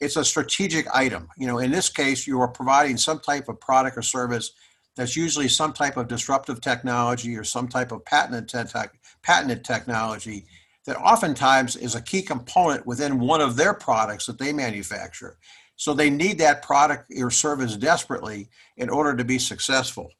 it's 0.02 0.16
a 0.16 0.24
strategic 0.24 0.86
item. 0.92 1.28
You 1.38 1.46
know, 1.46 1.58
in 1.58 1.70
this 1.70 1.88
case, 1.88 2.26
you 2.26 2.40
are 2.40 2.48
providing 2.48 2.96
some 2.96 3.20
type 3.20 3.48
of 3.48 3.60
product 3.60 3.96
or 3.96 4.02
service 4.02 4.52
that's 4.96 5.16
usually 5.16 5.48
some 5.48 5.72
type 5.72 5.96
of 5.96 6.08
disruptive 6.08 6.60
technology 6.60 7.36
or 7.36 7.44
some 7.44 7.68
type 7.68 7.92
of 7.92 8.04
patented, 8.04 8.48
te- 8.68 8.98
patented 9.22 9.64
technology 9.64 10.44
that 10.86 10.96
oftentimes 10.96 11.76
is 11.76 11.94
a 11.94 12.02
key 12.02 12.20
component 12.20 12.84
within 12.84 13.20
one 13.20 13.40
of 13.40 13.54
their 13.54 13.72
products 13.72 14.26
that 14.26 14.38
they 14.38 14.52
manufacture. 14.52 15.38
So 15.76 15.94
they 15.94 16.10
need 16.10 16.38
that 16.38 16.62
product 16.62 17.12
or 17.16 17.30
service 17.30 17.76
desperately 17.76 18.48
in 18.76 18.90
order 18.90 19.16
to 19.16 19.24
be 19.24 19.38
successful. 19.38 20.10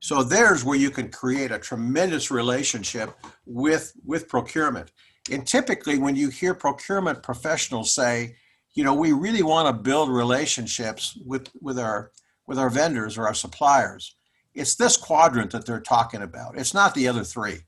So 0.00 0.22
there's 0.22 0.64
where 0.64 0.78
you 0.78 0.90
can 0.90 1.10
create 1.10 1.50
a 1.50 1.58
tremendous 1.58 2.30
relationship 2.30 3.10
with, 3.46 3.92
with 4.04 4.28
procurement. 4.28 4.92
And 5.32 5.46
typically, 5.46 5.98
when 5.98 6.16
you 6.16 6.28
hear 6.28 6.54
procurement 6.54 7.22
professionals 7.22 7.94
say, 7.94 8.36
you 8.74 8.84
know, 8.84 8.94
we 8.94 9.12
really 9.12 9.42
want 9.42 9.66
to 9.68 9.82
build 9.82 10.10
relationships 10.10 11.18
with, 11.24 11.48
with 11.60 11.78
our 11.78 12.12
with 12.46 12.58
our 12.58 12.70
vendors 12.70 13.16
or 13.16 13.28
our 13.28 13.34
suppliers. 13.34 14.16
It's 14.54 14.74
this 14.74 14.96
quadrant 14.96 15.52
that 15.52 15.64
they're 15.64 15.80
talking 15.80 16.22
about. 16.22 16.58
It's 16.58 16.74
not 16.74 16.94
the 16.94 17.06
other 17.06 17.22
three. 17.22 17.60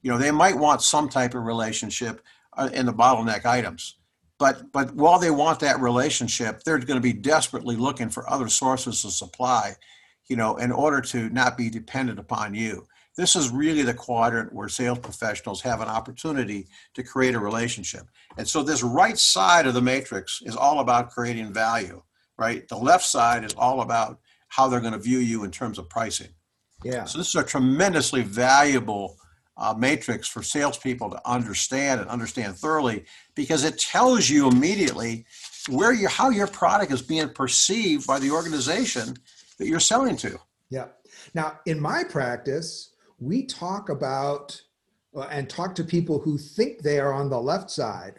You 0.00 0.10
know, 0.10 0.16
they 0.16 0.30
might 0.30 0.56
want 0.56 0.80
some 0.80 1.10
type 1.10 1.34
of 1.34 1.42
relationship 1.42 2.22
uh, 2.56 2.70
in 2.72 2.86
the 2.86 2.94
bottleneck 2.94 3.44
items, 3.44 3.98
but 4.38 4.72
but 4.72 4.94
while 4.94 5.18
they 5.18 5.30
want 5.30 5.60
that 5.60 5.80
relationship, 5.80 6.62
they're 6.62 6.78
going 6.78 6.96
to 6.96 7.00
be 7.00 7.12
desperately 7.12 7.76
looking 7.76 8.08
for 8.08 8.28
other 8.28 8.48
sources 8.48 9.04
of 9.04 9.12
supply, 9.12 9.74
you 10.28 10.36
know, 10.36 10.56
in 10.56 10.72
order 10.72 11.02
to 11.02 11.28
not 11.28 11.58
be 11.58 11.68
dependent 11.68 12.18
upon 12.18 12.54
you. 12.54 12.86
This 13.16 13.36
is 13.36 13.50
really 13.50 13.82
the 13.82 13.94
quadrant 13.94 14.52
where 14.52 14.68
sales 14.68 14.98
professionals 14.98 15.60
have 15.62 15.80
an 15.80 15.88
opportunity 15.88 16.66
to 16.94 17.02
create 17.02 17.34
a 17.34 17.38
relationship. 17.38 18.06
And 18.38 18.48
so 18.48 18.62
this 18.62 18.82
right 18.82 19.18
side 19.18 19.66
of 19.66 19.74
the 19.74 19.82
matrix 19.82 20.40
is 20.44 20.56
all 20.56 20.80
about 20.80 21.10
creating 21.10 21.52
value, 21.52 22.02
right? 22.38 22.66
The 22.68 22.76
left 22.76 23.04
side 23.04 23.44
is 23.44 23.54
all 23.54 23.82
about 23.82 24.18
how 24.48 24.68
they're 24.68 24.80
going 24.80 24.94
to 24.94 24.98
view 24.98 25.18
you 25.18 25.44
in 25.44 25.50
terms 25.50 25.78
of 25.78 25.88
pricing. 25.88 26.28
Yeah. 26.84 27.04
So 27.04 27.18
this 27.18 27.28
is 27.28 27.34
a 27.34 27.44
tremendously 27.44 28.22
valuable 28.22 29.16
uh, 29.56 29.74
matrix 29.76 30.26
for 30.26 30.42
salespeople 30.42 31.10
to 31.10 31.20
understand 31.28 32.00
and 32.00 32.08
understand 32.08 32.56
thoroughly 32.56 33.04
because 33.34 33.64
it 33.64 33.78
tells 33.78 34.28
you 34.28 34.48
immediately 34.48 35.26
where 35.68 35.92
you 35.92 36.08
how 36.08 36.30
your 36.30 36.46
product 36.46 36.92
is 36.92 37.02
being 37.02 37.28
perceived 37.28 38.06
by 38.06 38.18
the 38.18 38.30
organization 38.30 39.14
that 39.58 39.68
you're 39.68 39.80
selling 39.80 40.16
to. 40.16 40.38
Yeah. 40.70 40.86
Now, 41.34 41.60
in 41.66 41.80
my 41.80 42.02
practice, 42.04 42.91
we 43.22 43.46
talk 43.46 43.88
about 43.88 44.60
uh, 45.14 45.28
and 45.30 45.48
talk 45.48 45.74
to 45.76 45.84
people 45.84 46.18
who 46.18 46.36
think 46.38 46.80
they 46.80 46.98
are 46.98 47.12
on 47.12 47.30
the 47.30 47.40
left 47.40 47.70
side, 47.70 48.14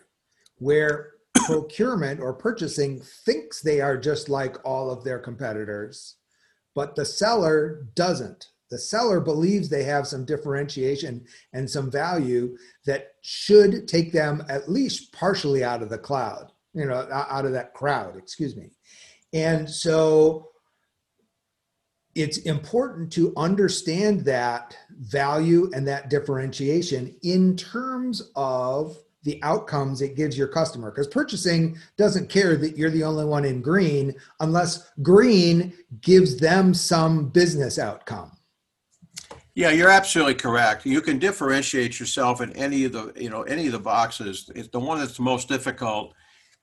where 0.57 1.11
procurement 1.33 2.19
or 2.19 2.33
purchasing 2.33 3.01
thinks 3.25 3.61
they 3.61 3.81
are 3.81 3.97
just 3.97 4.29
like 4.29 4.57
all 4.65 4.89
of 4.89 5.03
their 5.03 5.19
competitors, 5.19 6.15
but 6.75 6.95
the 6.95 7.05
seller 7.05 7.87
doesn't. 7.95 8.47
The 8.69 8.79
seller 8.79 9.19
believes 9.19 9.69
they 9.69 9.83
have 9.83 10.07
some 10.07 10.25
differentiation 10.25 11.25
and 11.51 11.69
some 11.69 11.91
value 11.91 12.57
that 12.85 13.09
should 13.21 13.87
take 13.87 14.11
them 14.11 14.43
at 14.49 14.71
least 14.71 15.11
partially 15.11 15.63
out 15.63 15.83
of 15.83 15.89
the 15.89 15.97
cloud, 15.97 16.51
you 16.73 16.85
know, 16.85 17.07
out 17.11 17.45
of 17.45 17.51
that 17.51 17.73
crowd, 17.73 18.17
excuse 18.17 18.55
me. 18.55 18.71
And 19.33 19.69
so 19.69 20.49
it's 22.15 22.39
important 22.39 23.11
to 23.13 23.33
understand 23.37 24.21
that 24.21 24.77
value 24.99 25.69
and 25.73 25.87
that 25.87 26.09
differentiation 26.09 27.15
in 27.23 27.55
terms 27.55 28.31
of 28.35 28.97
the 29.23 29.41
outcomes 29.41 30.01
it 30.01 30.15
gives 30.15 30.37
your 30.37 30.47
customer 30.47 30.91
because 30.91 31.07
purchasing 31.07 31.77
doesn't 31.97 32.29
care 32.29 32.57
that 32.57 32.77
you're 32.77 32.89
the 32.89 33.03
only 33.03 33.25
one 33.25 33.45
in 33.45 33.61
green 33.61 34.13
unless 34.41 34.91
green 35.01 35.73
gives 36.01 36.37
them 36.37 36.73
some 36.73 37.29
business 37.29 37.79
outcome. 37.79 38.31
Yeah 39.55 39.71
you're 39.71 39.89
absolutely 39.89 40.35
correct. 40.35 40.85
You 40.85 41.01
can 41.01 41.19
differentiate 41.19 41.99
yourself 41.99 42.41
in 42.41 42.51
any 42.53 42.83
of 42.85 42.91
the 42.91 43.13
you 43.15 43.29
know 43.29 43.43
any 43.43 43.67
of 43.67 43.71
the 43.71 43.79
boxes. 43.79 44.51
It's 44.55 44.67
the 44.67 44.79
one 44.79 44.99
that's 44.99 45.17
the 45.17 45.23
most 45.23 45.47
difficult 45.47 46.13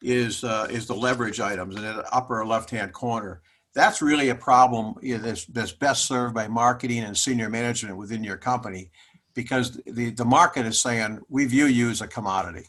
is 0.03 0.45
uh, 0.45 0.67
is 0.71 0.87
the 0.87 0.95
leverage 0.95 1.41
items 1.41 1.77
in 1.77 1.83
the 1.83 2.05
upper 2.15 2.45
left 2.45 2.71
hand 2.71 2.93
corner 2.93 3.43
that's 3.75 4.03
really 4.03 4.31
a 4.31 4.35
problem 4.35 4.95
that's, 5.03 5.45
that's 5.47 5.73
best 5.73 6.07
served 6.07 6.35
by 6.35 6.49
marketing 6.49 7.05
and 7.05 7.17
senior 7.17 7.49
management 7.49 7.97
within 7.97 8.25
your 8.25 8.37
company 8.37 8.91
because 9.35 9.81
the, 9.87 10.11
the 10.11 10.25
market 10.25 10.67
is 10.67 10.81
saying 10.81 11.21
we 11.29 11.47
view 11.47 11.67
you 11.67 11.91
as 11.91 12.01
a 12.01 12.07
commodity. 12.07 12.67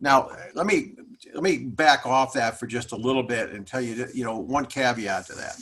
Now 0.00 0.30
let 0.54 0.66
me 0.66 0.94
let 1.32 1.42
me 1.42 1.58
back 1.58 2.04
off 2.04 2.32
that 2.34 2.58
for 2.58 2.66
just 2.66 2.92
a 2.92 2.96
little 2.96 3.22
bit 3.22 3.50
and 3.50 3.66
tell 3.66 3.80
you 3.80 3.94
that, 3.94 4.14
you 4.14 4.24
know 4.24 4.36
one 4.36 4.66
caveat 4.66 5.26
to 5.26 5.34
that. 5.34 5.56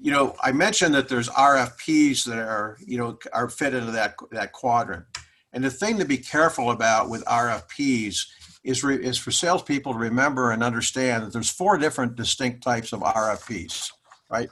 You 0.00 0.12
know 0.12 0.36
i 0.42 0.52
mentioned 0.52 0.94
that 0.94 1.08
there's 1.08 1.28
rfps 1.30 2.24
that 2.26 2.38
are 2.38 2.78
you 2.86 2.98
know 2.98 3.18
are 3.32 3.48
fit 3.48 3.74
into 3.74 3.90
that 3.92 4.14
that 4.30 4.52
quadrant. 4.52 5.04
And 5.54 5.64
the 5.64 5.70
thing 5.70 5.98
to 5.98 6.04
be 6.04 6.18
careful 6.18 6.70
about 6.70 7.08
with 7.08 7.24
rfps 7.24 8.26
is, 8.64 8.84
re, 8.84 8.96
is 8.96 9.18
for 9.18 9.30
salespeople 9.30 9.92
to 9.92 9.98
remember 9.98 10.50
and 10.50 10.62
understand 10.62 11.24
that 11.24 11.32
there's 11.32 11.50
four 11.50 11.78
different 11.78 12.16
distinct 12.16 12.62
types 12.62 12.92
of 12.92 13.00
RFPs, 13.00 13.90
right? 14.30 14.48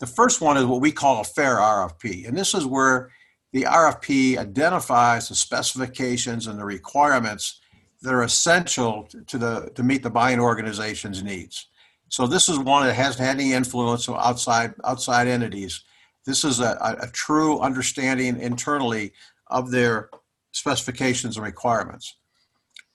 The 0.00 0.06
first 0.06 0.40
one 0.40 0.56
is 0.56 0.64
what 0.64 0.80
we 0.80 0.92
call 0.92 1.20
a 1.20 1.24
fair 1.24 1.56
RFP, 1.56 2.26
and 2.28 2.36
this 2.36 2.54
is 2.54 2.66
where 2.66 3.10
the 3.52 3.62
RFP 3.62 4.36
identifies 4.36 5.28
the 5.28 5.36
specifications 5.36 6.48
and 6.48 6.58
the 6.58 6.64
requirements 6.64 7.60
that 8.02 8.12
are 8.12 8.22
essential 8.22 9.08
to 9.26 9.38
the 9.38 9.70
to 9.76 9.82
meet 9.82 10.02
the 10.02 10.10
buying 10.10 10.40
organization's 10.40 11.22
needs. 11.22 11.68
So 12.08 12.26
this 12.26 12.48
is 12.48 12.58
one 12.58 12.84
that 12.86 12.94
hasn't 12.94 13.24
had 13.24 13.36
any 13.36 13.52
influence 13.52 14.08
of 14.08 14.16
outside 14.16 14.74
outside 14.84 15.28
entities. 15.28 15.82
This 16.26 16.44
is 16.44 16.60
a, 16.60 16.96
a 17.00 17.08
true 17.12 17.60
understanding 17.60 18.40
internally 18.40 19.12
of 19.48 19.70
their 19.70 20.10
specifications 20.52 21.36
and 21.36 21.44
requirements. 21.44 22.16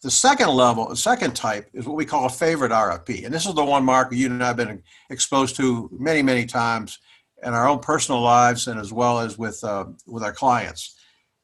The 0.02 0.12
second 0.12 0.50
level, 0.50 0.88
the 0.88 0.96
second 0.96 1.36
type, 1.36 1.70
is 1.74 1.86
what 1.86 1.98
we 1.98 2.06
call 2.06 2.26
a 2.26 2.30
favorite 2.30 2.72
RFP, 2.72 3.26
and 3.26 3.34
this 3.34 3.46
is 3.46 3.54
the 3.54 3.66
one, 3.66 3.84
Mark, 3.84 4.14
you 4.14 4.28
and 4.28 4.42
I 4.42 4.48
have 4.48 4.58
been 4.58 4.82
exposed 5.10 5.58
to 5.58 5.90
many, 5.92 6.22
many 6.22 6.46
times 6.46 7.00
in 7.44 7.54
our 7.54 7.68
own 7.68 7.80
personal 7.80 8.22
lives 8.22 8.68
and 8.68 8.80
as 8.80 8.94
well 8.94 9.20
as 9.20 9.38
with 9.38 9.64
uh, 9.64 9.86
with 10.08 10.24
our 10.24 10.34
clients. 10.34 10.96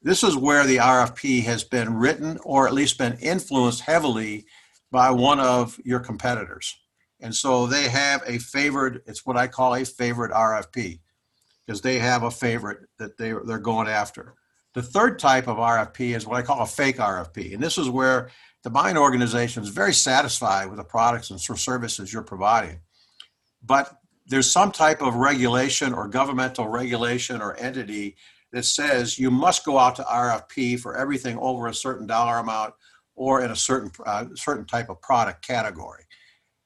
This 0.02 0.24
is 0.24 0.38
where 0.38 0.66
the 0.66 0.78
RFP 0.78 1.44
has 1.44 1.64
been 1.64 1.96
written 1.96 2.38
or 2.44 2.68
at 2.68 2.74
least 2.74 2.98
been 2.98 3.18
influenced 3.20 3.82
heavily 3.82 4.46
by 4.92 5.10
one 5.10 5.40
of 5.40 5.80
your 5.84 6.00
competitors. 6.00 6.78
And 7.22 7.34
so 7.34 7.66
they 7.66 7.90
have 7.90 8.22
a 8.28 8.38
favored, 8.38 9.02
it's 9.08 9.26
what 9.26 9.38
I 9.38 9.48
call 9.48 9.74
a 9.74 9.84
favorite 9.84 10.32
RFP 10.32 11.00
because 11.66 11.82
they 11.82 11.98
have 11.98 12.24
a 12.24 12.32
favorite 12.32 12.88
that 13.00 13.18
they, 13.18 13.34
they're 13.46 13.58
going 13.58 13.88
after. 13.88 14.36
The 14.76 14.84
third 14.84 15.20
type 15.20 15.48
of 15.48 15.56
RFP 15.56 16.16
is 16.16 16.28
what 16.28 16.38
I 16.38 16.42
call 16.42 16.62
a 16.62 16.66
fake 16.66 16.98
RFP. 16.98 17.54
And 17.54 17.64
this 17.64 17.78
is 17.78 17.90
where 17.90 18.30
the 18.64 18.70
buying 18.70 18.98
organization 18.98 19.64
is 19.64 19.70
very 19.70 19.94
satisfied 19.94 20.68
with 20.68 20.78
the 20.78 20.84
products 20.84 21.30
and 21.30 21.40
services 21.40 22.12
you're 22.12 22.22
providing. 22.22 22.82
But 23.64 23.98
there's 24.28 24.52
some 24.52 24.74
type 24.74 25.02
of 25.02 25.16
regulation 25.16 25.94
or 25.94 26.10
governmental 26.10 26.68
regulation 26.68 27.42
or 27.42 27.56
entity 27.56 28.18
that 28.52 28.66
says 28.66 29.18
you 29.18 29.32
must 29.32 29.64
go 29.64 29.80
out 29.80 29.96
to 29.96 30.04
RFP 30.04 30.80
for 30.82 30.98
everything 30.98 31.38
over 31.40 31.68
a 31.68 31.74
certain 31.74 32.06
dollar 32.06 32.40
amount 32.40 32.74
or 33.16 33.42
in 33.42 33.52
a 33.52 33.56
certain 33.56 33.92
uh, 34.06 34.26
certain 34.36 34.66
type 34.66 34.90
of 34.90 35.02
product 35.02 35.46
category. 35.46 36.04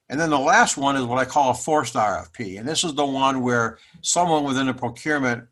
And 0.09 0.19
then 0.19 0.31
the 0.31 0.39
last 0.39 0.77
one 0.77 0.95
is 0.95 1.03
what 1.03 1.19
I 1.19 1.25
call 1.25 1.51
a 1.51 1.53
forced 1.53 1.93
RFP. 1.93 2.57
And 2.57 2.67
this 2.67 2.83
is 2.83 2.95
the 2.95 3.05
one 3.05 3.43
where 3.43 3.77
someone 4.01 4.43
within 4.43 4.65
the 4.65 4.73
procurement 4.73 5.48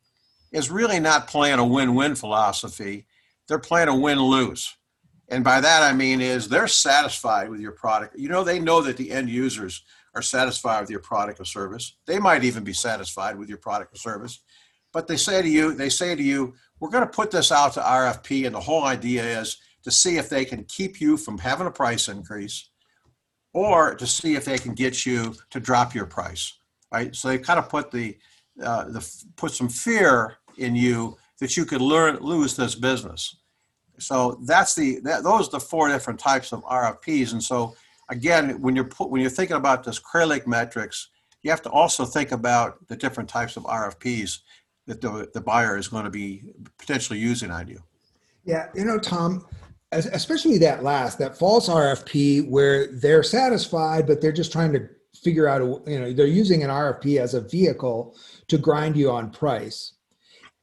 is 0.51 0.69
really 0.69 0.99
not 0.99 1.27
playing 1.27 1.59
a 1.59 1.65
win-win 1.65 2.15
philosophy. 2.15 3.05
They're 3.47 3.59
playing 3.59 3.89
a 3.89 3.95
win-lose. 3.95 4.75
And 5.29 5.43
by 5.43 5.59
that 5.59 5.83
I 5.83 5.93
mean 5.93 6.21
is 6.21 6.47
they're 6.47 6.67
satisfied 6.67 7.49
with 7.49 7.59
your 7.59 7.73
product. 7.73 8.17
You 8.17 8.29
know, 8.29 8.43
they 8.43 8.59
know 8.59 8.81
that 8.81 8.97
the 8.97 9.11
end 9.11 9.29
users 9.29 9.83
are 10.15 10.21
satisfied 10.21 10.81
with 10.81 10.89
your 10.89 11.01
product 11.01 11.39
or 11.39 11.45
service. 11.45 11.97
They 12.05 12.17
might 12.17 12.43
even 12.43 12.63
be 12.63 12.73
satisfied 12.73 13.37
with 13.37 13.49
your 13.49 13.57
product 13.57 13.93
or 13.93 13.97
service. 13.97 14.39
But 14.93 15.07
they 15.07 15.17
say 15.17 15.41
to 15.41 15.49
you, 15.49 15.73
they 15.73 15.89
say 15.89 16.15
to 16.15 16.23
you, 16.23 16.55
we're 16.79 16.89
going 16.89 17.03
to 17.03 17.09
put 17.09 17.29
this 17.29 17.51
out 17.51 17.73
to 17.73 17.81
RFP, 17.81 18.45
and 18.45 18.55
the 18.55 18.59
whole 18.59 18.83
idea 18.83 19.23
is 19.39 19.57
to 19.83 19.91
see 19.91 20.17
if 20.17 20.29
they 20.29 20.45
can 20.45 20.63
keep 20.63 21.01
you 21.01 21.17
from 21.17 21.37
having 21.37 21.67
a 21.67 21.71
price 21.71 22.07
increase 22.07 22.69
or 23.53 23.95
to 23.95 24.07
see 24.07 24.35
if 24.35 24.45
they 24.45 24.57
can 24.57 24.73
get 24.73 25.05
you 25.05 25.35
to 25.49 25.59
drop 25.59 25.93
your 25.93 26.05
price. 26.05 26.53
Right? 26.91 27.15
So 27.15 27.27
they 27.27 27.37
kind 27.37 27.59
of 27.59 27.69
put 27.69 27.91
the 27.91 28.17
uh, 28.63 28.85
the 28.85 29.25
put 29.35 29.51
some 29.51 29.69
fear 29.69 30.37
in 30.57 30.75
you 30.75 31.17
that 31.39 31.55
you 31.55 31.65
could 31.65 31.81
learn 31.81 32.17
lose 32.17 32.55
this 32.55 32.75
business. 32.75 33.37
So 33.99 34.39
that's 34.45 34.75
the 34.75 34.99
that, 35.01 35.23
those 35.23 35.47
are 35.47 35.51
the 35.51 35.59
four 35.59 35.87
different 35.89 36.19
types 36.19 36.51
of 36.51 36.63
RFPs, 36.63 37.33
and 37.33 37.43
so 37.43 37.75
again, 38.09 38.61
when 38.61 38.75
you're 38.75 38.85
put, 38.85 39.09
when 39.09 39.21
you're 39.21 39.29
thinking 39.29 39.57
about 39.57 39.83
this 39.83 39.99
Kraljic 39.99 40.47
matrix, 40.47 41.09
you 41.43 41.51
have 41.51 41.61
to 41.63 41.69
also 41.69 42.05
think 42.05 42.31
about 42.31 42.87
the 42.87 42.95
different 42.95 43.29
types 43.29 43.57
of 43.57 43.63
RFPs 43.63 44.39
that 44.85 45.01
the, 45.01 45.29
the 45.33 45.41
buyer 45.41 45.77
is 45.77 45.87
going 45.87 46.05
to 46.05 46.09
be 46.09 46.53
potentially 46.77 47.19
using 47.19 47.51
on 47.51 47.67
you. 47.67 47.81
Yeah, 48.45 48.69
you 48.73 48.85
know, 48.85 48.97
Tom, 48.97 49.45
especially 49.91 50.57
that 50.59 50.83
last, 50.83 51.19
that 51.19 51.37
false 51.37 51.67
RFP 51.67 52.49
where 52.49 52.87
they're 52.87 53.23
satisfied, 53.23 54.07
but 54.07 54.21
they're 54.21 54.31
just 54.31 54.51
trying 54.51 54.71
to 54.73 54.87
figure 55.21 55.47
out, 55.47 55.61
you 55.87 55.99
know, 55.99 56.13
they're 56.13 56.27
using 56.27 56.63
an 56.63 56.69
RFP 56.69 57.19
as 57.19 57.33
a 57.33 57.41
vehicle 57.41 58.15
to 58.47 58.57
grind 58.57 58.95
you 58.95 59.11
on 59.11 59.29
price. 59.29 59.93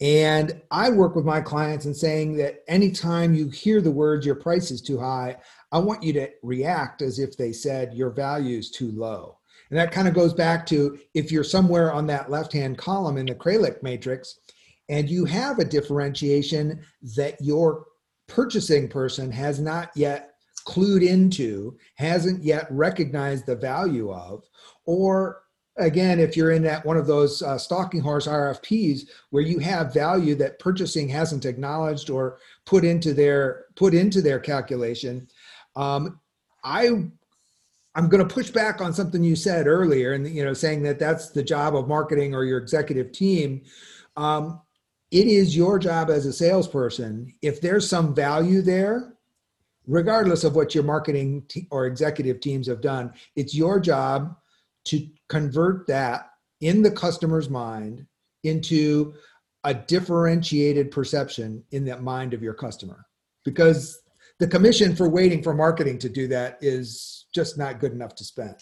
And 0.01 0.61
I 0.71 0.91
work 0.91 1.15
with 1.15 1.25
my 1.25 1.41
clients 1.41 1.85
and 1.85 1.97
saying 1.97 2.37
that 2.37 2.65
anytime 2.67 3.35
you 3.35 3.49
hear 3.49 3.81
the 3.81 3.91
words 3.91 4.27
your 4.27 4.35
price 4.35 4.71
is 4.71 4.83
too 4.83 4.99
high, 4.99 5.37
I 5.73 5.79
want 5.79 6.03
you 6.03 6.13
to 6.15 6.29
react 6.43 7.01
as 7.01 7.19
if 7.19 7.37
they 7.37 7.53
said 7.53 7.95
your 7.95 8.11
value 8.11 8.59
is 8.59 8.71
too 8.71 8.91
low. 8.93 9.39
And 9.71 9.79
that 9.79 9.93
kind 9.93 10.09
of 10.09 10.15
goes 10.15 10.35
back 10.35 10.67
to 10.67 10.99
if 11.15 11.33
you're 11.33 11.45
somewhere 11.45 11.93
on 11.93 12.07
that 12.09 12.31
left 12.31 12.53
hand 12.53 12.77
column 12.77 13.17
in 13.17 13.27
the 13.27 13.35
Kraljic 13.35 13.83
matrix 13.83 14.41
and 14.89 15.09
you 15.09 15.25
have 15.25 15.59
a 15.59 15.65
differentiation 15.65 16.85
that 17.17 17.41
your 17.41 17.87
purchasing 18.27 18.89
person 18.89 19.31
has 19.31 19.61
not 19.61 19.91
yet 19.97 20.35
clued 20.67 21.07
into, 21.07 21.77
hasn't 21.97 22.43
yet 22.43 22.67
recognized 22.71 23.47
the 23.47 23.57
value 23.57 24.13
of, 24.13 24.45
or 24.87 25.44
again, 25.77 26.21
if 26.21 26.37
you're 26.37 26.53
in 26.53 26.63
that 26.63 26.85
one 26.85 26.97
of 26.97 27.07
those 27.07 27.43
uh, 27.43 27.59
stalking 27.59 28.01
horse 28.01 28.27
RFPs 28.27 29.09
where 29.31 29.43
you 29.43 29.59
have 29.59 29.95
value 29.95 30.35
that 30.37 30.59
purchasing 30.59 31.09
hasn't 31.09 31.45
acknowledged 31.45 32.11
or 32.11 32.39
put 32.65 32.85
into 32.85 33.13
their 33.13 33.67
put 33.77 33.95
into 33.95 34.23
their 34.23 34.39
calculation, 34.39 35.29
um, 35.77 36.21
I 36.63 36.89
I'm 37.97 38.09
going 38.09 38.27
to 38.27 38.35
push 38.35 38.51
back 38.51 38.81
on 38.81 38.93
something 38.93 39.23
you 39.23 39.37
said 39.37 39.67
earlier, 39.67 40.13
and 40.13 40.29
you 40.29 40.45
know, 40.45 40.55
saying 40.55 40.83
that 40.83 40.99
that's 40.99 41.31
the 41.31 41.43
job 41.43 41.77
of 41.77 41.89
marketing 41.89 42.35
or 42.35 42.45
your 42.45 42.59
executive 42.59 43.13
team. 43.13 43.63
Um, 44.17 44.61
it 45.11 45.29
is 45.29 45.57
your 45.57 45.79
job 45.79 46.11
as 46.11 46.27
a 46.27 46.33
salesperson. 46.33 47.33
If 47.41 47.61
there's 47.61 47.89
some 47.89 48.15
value 48.15 48.63
there, 48.63 49.15
regardless 49.87 50.43
of 50.43 50.57
what 50.57 50.75
your 50.75 50.83
marketing 50.83 51.47
or 51.71 51.87
executive 51.87 52.41
teams 52.41 52.67
have 52.67 52.81
done, 52.81 53.13
it's 53.37 53.55
your 53.55 53.79
job 53.79 54.37
to 54.87 55.07
convert 55.35 55.85
that 55.89 56.31
in 56.61 56.81
the 56.81 56.91
customer's 56.91 57.51
mind 57.51 58.07
into 58.45 59.13
a 59.65 59.75
differentiated 59.75 60.93
perception 60.93 61.65
in 61.73 61.85
that 61.85 62.05
mind 62.05 62.33
of 62.35 62.43
your 62.43 62.55
customer 62.55 63.05
because 63.45 64.01
the 64.39 64.47
commission 64.47 64.95
for 64.95 65.09
waiting 65.09 65.43
for 65.43 65.53
marketing 65.53 65.99
to 65.99 66.09
do 66.09 66.29
that 66.29 66.57
is 66.61 67.27
just 67.35 67.59
not 67.59 67.81
good 67.81 67.91
enough 67.91 68.15
to 68.15 68.23
spend. 68.23 68.55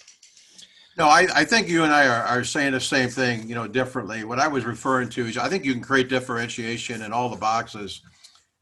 No, 0.96 1.08
I, 1.08 1.26
I 1.34 1.44
think 1.44 1.68
you 1.68 1.84
and 1.84 1.92
I 1.92 2.06
are, 2.06 2.22
are 2.22 2.44
saying 2.44 2.72
the 2.72 2.80
same 2.80 3.10
thing, 3.10 3.46
you 3.46 3.54
know, 3.54 3.68
differently. 3.68 4.24
What 4.24 4.38
I 4.38 4.48
was 4.48 4.64
referring 4.64 5.10
to 5.10 5.26
is 5.26 5.36
I 5.36 5.48
think 5.48 5.66
you 5.66 5.72
can 5.74 5.82
create 5.82 6.08
differentiation 6.08 7.02
in 7.02 7.12
all 7.12 7.28
the 7.28 7.36
boxes. 7.36 8.00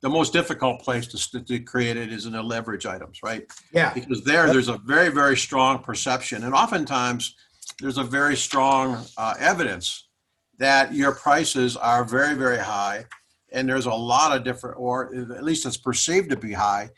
The 0.00 0.08
most 0.08 0.32
difficult 0.32 0.80
place 0.80 1.06
to, 1.08 1.44
to 1.44 1.60
create 1.60 1.96
it 1.96 2.12
is 2.12 2.26
in 2.26 2.32
the 2.32 2.42
leverage 2.42 2.86
items, 2.86 3.20
right? 3.22 3.46
Yeah. 3.72 3.92
Because 3.92 4.24
there, 4.24 4.46
there's 4.46 4.68
a 4.68 4.78
very, 4.78 5.10
very 5.10 5.36
strong 5.36 5.80
perception. 5.80 6.42
And 6.44 6.54
oftentimes, 6.54 7.34
there's 7.80 7.98
a 7.98 8.04
very 8.04 8.36
strong 8.36 9.04
uh, 9.16 9.34
evidence 9.38 10.08
that 10.58 10.94
your 10.94 11.12
prices 11.12 11.76
are 11.76 12.04
very, 12.04 12.34
very 12.34 12.58
high 12.58 13.06
and 13.52 13.68
there's 13.68 13.86
a 13.86 13.94
lot 13.94 14.36
of 14.36 14.44
different, 14.44 14.76
or 14.78 15.14
at 15.14 15.44
least 15.44 15.66
it's 15.66 15.76
perceived 15.76 16.30
to 16.30 16.36
be 16.36 16.52
high. 16.52 16.90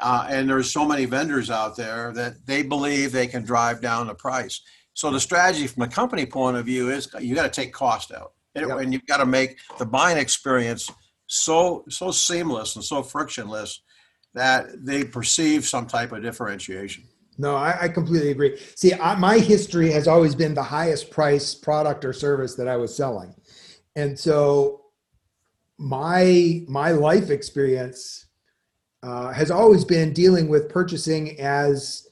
Uh, 0.00 0.26
and 0.28 0.50
there's 0.50 0.72
so 0.72 0.84
many 0.84 1.04
vendors 1.04 1.50
out 1.50 1.76
there 1.76 2.12
that 2.12 2.44
they 2.46 2.62
believe 2.62 3.12
they 3.12 3.28
can 3.28 3.44
drive 3.44 3.80
down 3.80 4.08
the 4.08 4.14
price. 4.14 4.60
So 4.94 5.10
the 5.10 5.20
strategy 5.20 5.66
from 5.66 5.84
a 5.84 5.88
company 5.88 6.26
point 6.26 6.56
of 6.56 6.66
view 6.66 6.90
is 6.90 7.08
you 7.20 7.34
got 7.34 7.44
to 7.52 7.60
take 7.60 7.72
cost 7.72 8.12
out, 8.12 8.32
yep. 8.54 8.68
and 8.70 8.92
you've 8.92 9.06
got 9.06 9.18
to 9.18 9.26
make 9.26 9.58
the 9.78 9.86
buying 9.86 10.18
experience 10.18 10.90
so 11.26 11.84
so 11.88 12.10
seamless 12.10 12.76
and 12.76 12.84
so 12.84 13.02
frictionless 13.02 13.82
that 14.34 14.84
they 14.84 15.04
perceive 15.04 15.64
some 15.64 15.86
type 15.86 16.12
of 16.12 16.22
differentiation. 16.22 17.04
No, 17.38 17.56
I, 17.56 17.76
I 17.82 17.88
completely 17.88 18.30
agree. 18.30 18.58
See, 18.76 18.94
I, 18.94 19.16
my 19.16 19.38
history 19.38 19.90
has 19.90 20.06
always 20.06 20.34
been 20.34 20.54
the 20.54 20.62
highest 20.62 21.10
price 21.10 21.54
product 21.54 22.04
or 22.04 22.12
service 22.12 22.54
that 22.54 22.68
I 22.68 22.76
was 22.76 22.94
selling, 22.96 23.34
and 23.96 24.18
so 24.18 24.82
my 25.78 26.62
my 26.68 26.92
life 26.92 27.30
experience 27.30 28.26
uh, 29.02 29.32
has 29.32 29.50
always 29.50 29.84
been 29.84 30.12
dealing 30.12 30.48
with 30.48 30.68
purchasing 30.68 31.38
as 31.40 32.08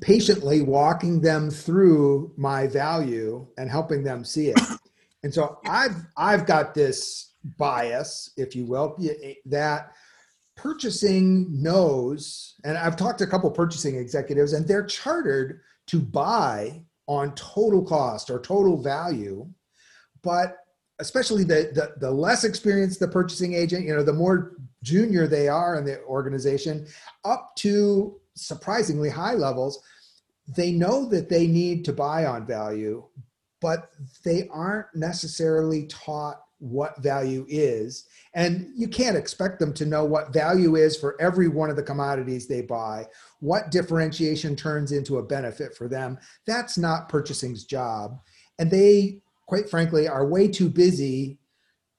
patiently 0.00 0.60
walking 0.60 1.20
them 1.20 1.50
through 1.50 2.32
my 2.36 2.66
value 2.66 3.46
and 3.56 3.70
helping 3.70 4.02
them 4.02 4.24
see 4.24 4.48
it. 4.48 4.60
And 5.22 5.32
so 5.32 5.58
I've 5.66 5.96
I've 6.16 6.46
got 6.46 6.74
this 6.74 7.32
bias, 7.58 8.32
if 8.36 8.54
you 8.54 8.66
will, 8.66 8.96
that 9.46 9.92
purchasing 10.56 11.46
knows, 11.50 12.54
and 12.64 12.78
I've 12.78 12.96
talked 12.96 13.18
to 13.18 13.24
a 13.24 13.28
couple 13.28 13.50
purchasing 13.50 13.96
executives, 13.96 14.52
and 14.52 14.66
they're 14.66 14.86
chartered 14.86 15.60
to 15.88 15.98
buy 15.98 16.82
on 17.06 17.34
total 17.34 17.84
cost 17.84 18.30
or 18.30 18.40
total 18.40 18.80
value, 18.80 19.46
but 20.22 20.58
especially 21.00 21.44
the, 21.44 21.70
the, 21.74 21.94
the 21.98 22.10
less 22.10 22.44
experienced 22.44 23.00
the 23.00 23.08
purchasing 23.08 23.54
agent, 23.54 23.84
you 23.84 23.94
know, 23.94 24.02
the 24.02 24.12
more 24.12 24.56
junior 24.82 25.26
they 25.26 25.48
are 25.48 25.76
in 25.76 25.84
the 25.84 26.00
organization, 26.04 26.86
up 27.24 27.54
to 27.56 28.18
surprisingly 28.34 29.10
high 29.10 29.34
levels, 29.34 29.82
they 30.56 30.70
know 30.72 31.06
that 31.06 31.28
they 31.28 31.46
need 31.46 31.84
to 31.84 31.92
buy 31.92 32.26
on 32.26 32.46
value, 32.46 33.04
but 33.60 33.90
they 34.24 34.48
aren't 34.48 34.86
necessarily 34.94 35.86
taught 35.86 36.42
what 36.58 37.02
value 37.02 37.44
is. 37.48 38.06
And 38.34 38.72
you 38.74 38.88
can't 38.88 39.16
expect 39.16 39.60
them 39.60 39.72
to 39.74 39.86
know 39.86 40.04
what 40.04 40.32
value 40.32 40.74
is 40.74 40.96
for 40.96 41.20
every 41.20 41.48
one 41.48 41.70
of 41.70 41.76
the 41.76 41.82
commodities 41.82 42.48
they 42.48 42.62
buy, 42.62 43.06
what 43.38 43.70
differentiation 43.70 44.56
turns 44.56 44.90
into 44.90 45.18
a 45.18 45.22
benefit 45.22 45.76
for 45.76 45.88
them. 45.88 46.18
That's 46.46 46.76
not 46.76 47.08
purchasing's 47.08 47.64
job. 47.64 48.18
And 48.58 48.70
they, 48.70 49.20
quite 49.46 49.70
frankly, 49.70 50.08
are 50.08 50.26
way 50.26 50.48
too 50.48 50.68
busy 50.68 51.38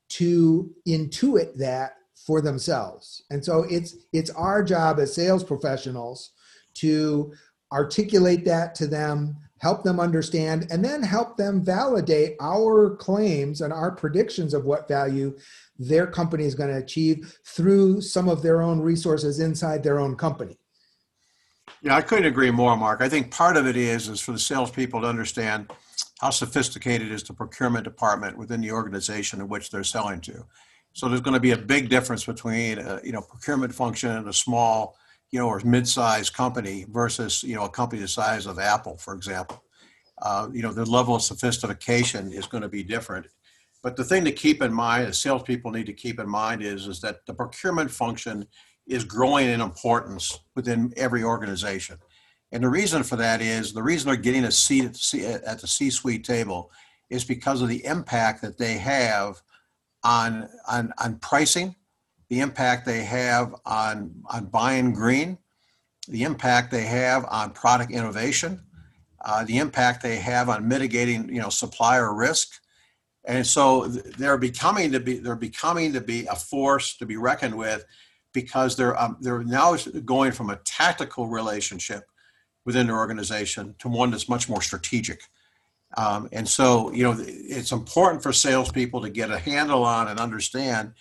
to 0.09 0.73
intuit 0.87 1.55
that 1.57 1.93
for 2.25 2.41
themselves. 2.41 3.23
And 3.29 3.43
so 3.43 3.65
it's 3.69 3.95
it's 4.11 4.29
our 4.31 4.63
job 4.63 4.99
as 4.99 5.13
sales 5.13 5.43
professionals 5.43 6.31
to 6.75 7.33
articulate 7.71 8.45
that 8.45 8.75
to 8.75 8.87
them, 8.87 9.37
help 9.59 9.83
them 9.83 9.99
understand, 9.99 10.67
and 10.69 10.83
then 10.83 11.01
help 11.01 11.37
them 11.37 11.63
validate 11.63 12.35
our 12.41 12.95
claims 12.97 13.61
and 13.61 13.71
our 13.71 13.91
predictions 13.91 14.53
of 14.53 14.65
what 14.65 14.87
value 14.87 15.37
their 15.79 16.07
company 16.07 16.45
is 16.45 16.55
going 16.55 16.69
to 16.69 16.77
achieve 16.77 17.37
through 17.45 18.01
some 18.01 18.27
of 18.27 18.41
their 18.41 18.61
own 18.61 18.79
resources 18.79 19.39
inside 19.39 19.83
their 19.83 19.99
own 19.99 20.15
company. 20.15 20.57
Yeah, 21.81 21.95
I 21.95 22.01
couldn't 22.01 22.25
agree 22.25 22.51
more, 22.51 22.75
Mark. 22.75 23.01
I 23.01 23.09
think 23.09 23.31
part 23.31 23.57
of 23.57 23.67
it 23.67 23.77
is 23.77 24.09
is 24.09 24.19
for 24.19 24.31
the 24.31 24.39
salespeople 24.39 25.01
to 25.01 25.07
understand 25.07 25.71
how 26.19 26.29
sophisticated 26.29 27.11
is 27.11 27.23
the 27.23 27.33
procurement 27.33 27.83
department 27.83 28.37
within 28.37 28.61
the 28.61 28.71
organization 28.71 29.39
in 29.39 29.47
which 29.47 29.69
they're 29.69 29.83
selling 29.83 30.21
to. 30.21 30.45
So 30.93 31.09
there's 31.09 31.21
going 31.21 31.33
to 31.33 31.39
be 31.39 31.51
a 31.51 31.57
big 31.57 31.89
difference 31.89 32.25
between 32.25 32.79
a, 32.79 33.01
you 33.03 33.11
know 33.11 33.21
procurement 33.21 33.73
function 33.73 34.11
and 34.11 34.27
a 34.27 34.33
small 34.33 34.97
you 35.35 35.41
know 35.41 35.49
or 35.49 35.59
mid-sized 35.65 36.31
company 36.33 36.85
versus 36.87 37.43
you 37.43 37.55
know 37.55 37.65
a 37.65 37.69
company 37.69 38.01
the 38.01 38.07
size 38.07 38.45
of 38.45 38.57
Apple, 38.57 38.95
for 38.95 39.13
example. 39.13 39.61
Uh, 40.21 40.47
you 40.53 40.61
know 40.61 40.71
the 40.71 40.85
level 40.85 41.13
of 41.13 41.21
sophistication 41.21 42.31
is 42.31 42.47
going 42.47 42.63
to 42.63 42.69
be 42.69 42.83
different. 42.83 43.27
But 43.83 43.97
the 43.97 44.05
thing 44.05 44.23
to 44.23 44.31
keep 44.31 44.61
in 44.61 44.73
mind, 44.73 45.09
the 45.09 45.13
salespeople 45.13 45.71
need 45.71 45.87
to 45.87 45.93
keep 45.93 46.21
in 46.21 46.29
mind, 46.29 46.63
is 46.63 46.87
is 46.87 47.01
that 47.01 47.25
the 47.25 47.33
procurement 47.33 47.91
function 47.91 48.47
is 48.87 49.03
growing 49.03 49.49
in 49.49 49.59
importance 49.59 50.39
within 50.55 50.93
every 50.95 51.21
organization. 51.21 51.97
And 52.53 52.63
the 52.63 52.69
reason 52.69 53.03
for 53.03 53.17
that 53.17 53.41
is 53.41 53.73
the 53.73 53.83
reason 53.83 54.07
they're 54.07 54.15
getting 54.15 54.45
a 54.45 54.51
seat 54.51 54.85
at 54.85 55.59
the 55.59 55.67
C-suite 55.67 56.23
table 56.23 56.71
is 57.09 57.25
because 57.25 57.61
of 57.61 57.67
the 57.67 57.83
impact 57.83 58.41
that 58.43 58.57
they 58.57 58.77
have 58.77 59.41
on, 60.03 60.47
on, 60.69 60.93
on 61.03 61.17
pricing, 61.17 61.75
the 62.29 62.39
impact 62.39 62.85
they 62.85 63.03
have 63.03 63.55
on, 63.65 64.11
on 64.31 64.45
buying 64.45 64.93
green, 64.93 65.37
the 66.07 66.23
impact 66.23 66.71
they 66.71 66.83
have 66.83 67.25
on 67.29 67.51
product 67.51 67.91
innovation, 67.91 68.61
uh, 69.23 69.43
the 69.43 69.57
impact 69.57 70.03
they 70.03 70.17
have 70.17 70.49
on 70.49 70.67
mitigating, 70.67 71.27
you 71.29 71.41
know, 71.41 71.49
supplier 71.49 72.13
risk. 72.13 72.61
And 73.25 73.45
so 73.45 73.87
they're 73.87 74.37
becoming 74.37 74.91
to 74.91 74.99
be 74.99 75.17
they're 75.17 75.35
becoming 75.35 75.93
to 75.93 76.01
be 76.01 76.27
a 76.27 76.35
force 76.35 76.95
to 76.97 77.07
be 77.07 77.17
reckoned 77.17 77.57
with 77.57 77.83
because 78.33 78.75
they're 78.75 78.99
um, 79.01 79.17
they're 79.19 79.43
now 79.43 79.75
going 80.05 80.31
from 80.31 80.51
a 80.51 80.57
tactical 80.57 81.27
relationship 81.27 82.03
within 82.65 82.85
their 82.85 82.97
organization 82.97 83.73
to 83.79 83.87
one 83.87 84.11
that's 84.11 84.29
much 84.29 84.47
more 84.47 84.61
strategic. 84.61 85.21
Um, 85.97 86.27
and 86.31 86.47
so, 86.47 86.91
you 86.91 87.03
know, 87.03 87.15
it's 87.17 87.71
important 87.71 88.21
for 88.21 88.33
salespeople 88.33 89.01
to 89.01 89.09
get 89.09 89.31
a 89.31 89.39
handle 89.39 89.83
on 89.83 90.07
and 90.07 90.19
understand 90.19 90.93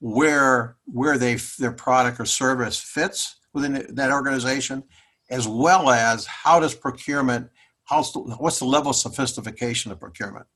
where 0.00 0.76
where 0.86 1.18
they 1.18 1.36
their 1.58 1.72
product 1.72 2.18
or 2.18 2.24
service 2.24 2.78
fits 2.78 3.36
within 3.52 3.86
that 3.94 4.10
organization, 4.10 4.82
as 5.30 5.46
well 5.46 5.90
as 5.90 6.26
how 6.26 6.58
does 6.58 6.74
procurement, 6.74 7.48
how's 7.84 8.12
the, 8.12 8.20
what's 8.20 8.58
the 8.58 8.64
level 8.64 8.90
of 8.90 8.96
sophistication 8.96 9.92
of 9.92 10.00
procurement. 10.00 10.46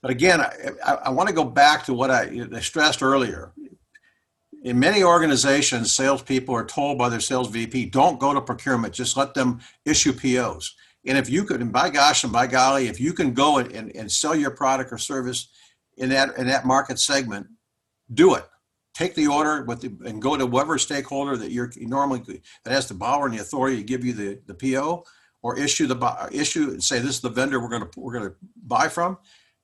But 0.00 0.10
again, 0.10 0.40
I, 0.40 0.52
I, 0.84 0.94
I 0.94 1.08
want 1.10 1.28
to 1.28 1.34
go 1.34 1.44
back 1.44 1.84
to 1.84 1.94
what 1.94 2.10
I, 2.10 2.46
I 2.54 2.60
stressed 2.60 3.02
earlier. 3.02 3.52
In 4.64 4.78
many 4.78 5.02
organizations, 5.02 5.92
salespeople 5.92 6.54
are 6.54 6.64
told 6.64 6.98
by 6.98 7.08
their 7.08 7.20
sales 7.20 7.48
VP, 7.48 7.86
don't 7.86 8.20
go 8.20 8.32
to 8.32 8.40
procurement, 8.40 8.94
just 8.94 9.16
let 9.16 9.34
them 9.34 9.60
issue 9.84 10.12
POs. 10.12 10.74
And 11.04 11.18
if 11.18 11.28
you 11.28 11.44
could, 11.44 11.60
and 11.60 11.72
by 11.72 11.90
gosh 11.90 12.22
and 12.22 12.32
by 12.32 12.46
golly, 12.46 12.86
if 12.86 13.00
you 13.00 13.12
can 13.12 13.34
go 13.34 13.58
and, 13.58 13.72
and, 13.72 13.94
and 13.96 14.10
sell 14.10 14.36
your 14.36 14.52
product 14.52 14.92
or 14.92 14.98
service 14.98 15.48
in 15.96 16.08
that 16.10 16.36
in 16.38 16.46
that 16.46 16.64
market 16.64 17.00
segment, 17.00 17.48
do 18.14 18.34
it. 18.34 18.44
Take 18.94 19.14
the 19.14 19.26
order 19.26 19.64
with 19.64 19.80
the, 19.80 20.08
and 20.08 20.20
go 20.20 20.36
to 20.36 20.44
whatever 20.44 20.78
stakeholder 20.78 21.36
that 21.38 21.50
you're 21.50 21.72
normally 21.76 22.20
that 22.64 22.72
has 22.72 22.88
the 22.88 22.94
power 22.94 23.26
and 23.26 23.34
the 23.34 23.40
authority 23.40 23.76
to 23.78 23.82
give 23.82 24.04
you 24.04 24.12
the, 24.12 24.40
the 24.46 24.54
PO 24.54 25.04
or 25.42 25.58
issue 25.58 25.86
the 25.86 26.28
issue 26.30 26.70
and 26.70 26.82
say 26.82 26.98
this 26.98 27.16
is 27.16 27.20
the 27.20 27.30
vendor 27.30 27.60
we're 27.60 27.68
going 27.68 27.88
to 27.88 28.00
we're 28.00 28.12
going 28.12 28.28
to 28.28 28.36
buy 28.66 28.88
from. 28.88 29.18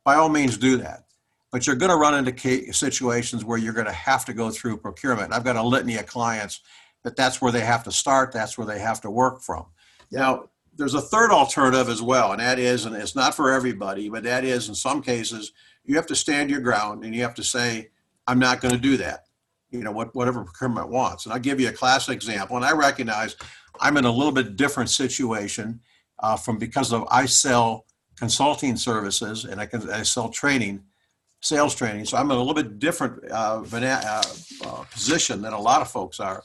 By 0.05 0.15
all 0.15 0.29
means, 0.29 0.57
do 0.57 0.79
that. 0.79 1.05
But 1.51 1.67
you're 1.67 1.77
going 1.77 1.91
to 1.91 1.97
run 1.97 2.15
into 2.15 2.73
situations 2.73 3.45
where 3.45 3.59
you're 3.59 3.73
going 3.73 3.87
to 3.87 3.93
have 3.93 4.25
to 4.27 4.35
go 4.35 4.51
through 4.51 4.79
procurement. 4.79 5.33
I've 5.33 5.45
got 5.45 5.57
a 5.57 5.63
litany 5.63 5.97
of 5.97 6.07
clients 6.07 6.61
that 7.05 7.17
that's 7.17 7.41
where 7.41 7.53
they 7.53 7.61
have 7.61 7.85
to 7.85 7.93
start. 7.93 8.33
That's 8.33 8.59
where 8.59 8.67
they 8.67 8.79
have 8.79 9.01
to 9.03 9.11
work 9.11 9.41
from. 9.43 9.67
Now, 10.11 10.51
there's 10.77 10.95
a 10.95 11.01
third 11.01 11.31
alternative 11.31 11.89
as 11.89 12.03
well, 12.03 12.33
and 12.33 12.41
that 12.41 12.59
is, 12.59 12.85
and 12.85 12.95
it's 12.95 13.17
not 13.17 13.35
for 13.35 13.53
everybody, 13.53 14.09
but 14.09 14.23
that 14.25 14.45
is 14.45 14.69
in 14.69 14.75
some 14.75 15.03
cases, 15.03 15.53
you 15.85 15.97
have 15.97 16.07
to 16.07 16.15
stand 16.15 16.51
your 16.51 16.61
ground 16.61 17.05
and 17.05 17.15
you 17.15 17.23
have 17.23 17.35
to 17.35 17.45
say, 17.45 17.89
I'm 18.29 18.39
not 18.39 18.61
going 18.61 18.75
to 18.75 18.81
do 18.81 18.97
that. 18.99 19.25
You 19.71 19.83
know, 19.83 19.91
what, 19.91 20.15
whatever 20.15 20.45
procurement 20.45 20.89
wants. 20.89 21.27
And 21.27 21.33
I'll 21.33 21.41
give 21.41 21.61
you 21.61 21.69
a 21.69 21.73
classic 21.73 22.15
example. 22.15 22.57
And 22.57 22.65
I 22.65 22.73
recognize 22.73 23.37
I'm 23.81 23.97
in 23.97 24.05
a 24.05 24.11
little 24.11 24.33
bit 24.33 24.57
different 24.57 24.91
situation 24.91 25.81
uh, 26.21 26.37
from 26.37 26.59
because 26.59 26.93
of 26.93 27.07
I 27.11 27.27
sell 27.27 27.85
consulting 28.17 28.77
services 28.77 29.45
and 29.45 29.61
I 29.61 29.67
can 29.67 29.91
I 29.91 30.03
sell 30.03 30.29
training, 30.29 30.85
sales 31.41 31.75
training. 31.75 32.05
So 32.07 32.17
I'm 32.17 32.31
in 32.31 32.37
a 32.37 32.41
little 32.41 32.55
bit 32.55 32.79
different 32.79 33.31
uh, 33.31 33.63
uh, 33.73 34.23
uh, 34.65 34.85
position 34.93 35.43
than 35.43 35.53
a 35.53 35.61
lot 35.61 35.81
of 35.81 35.91
folks 35.91 36.21
are. 36.21 36.43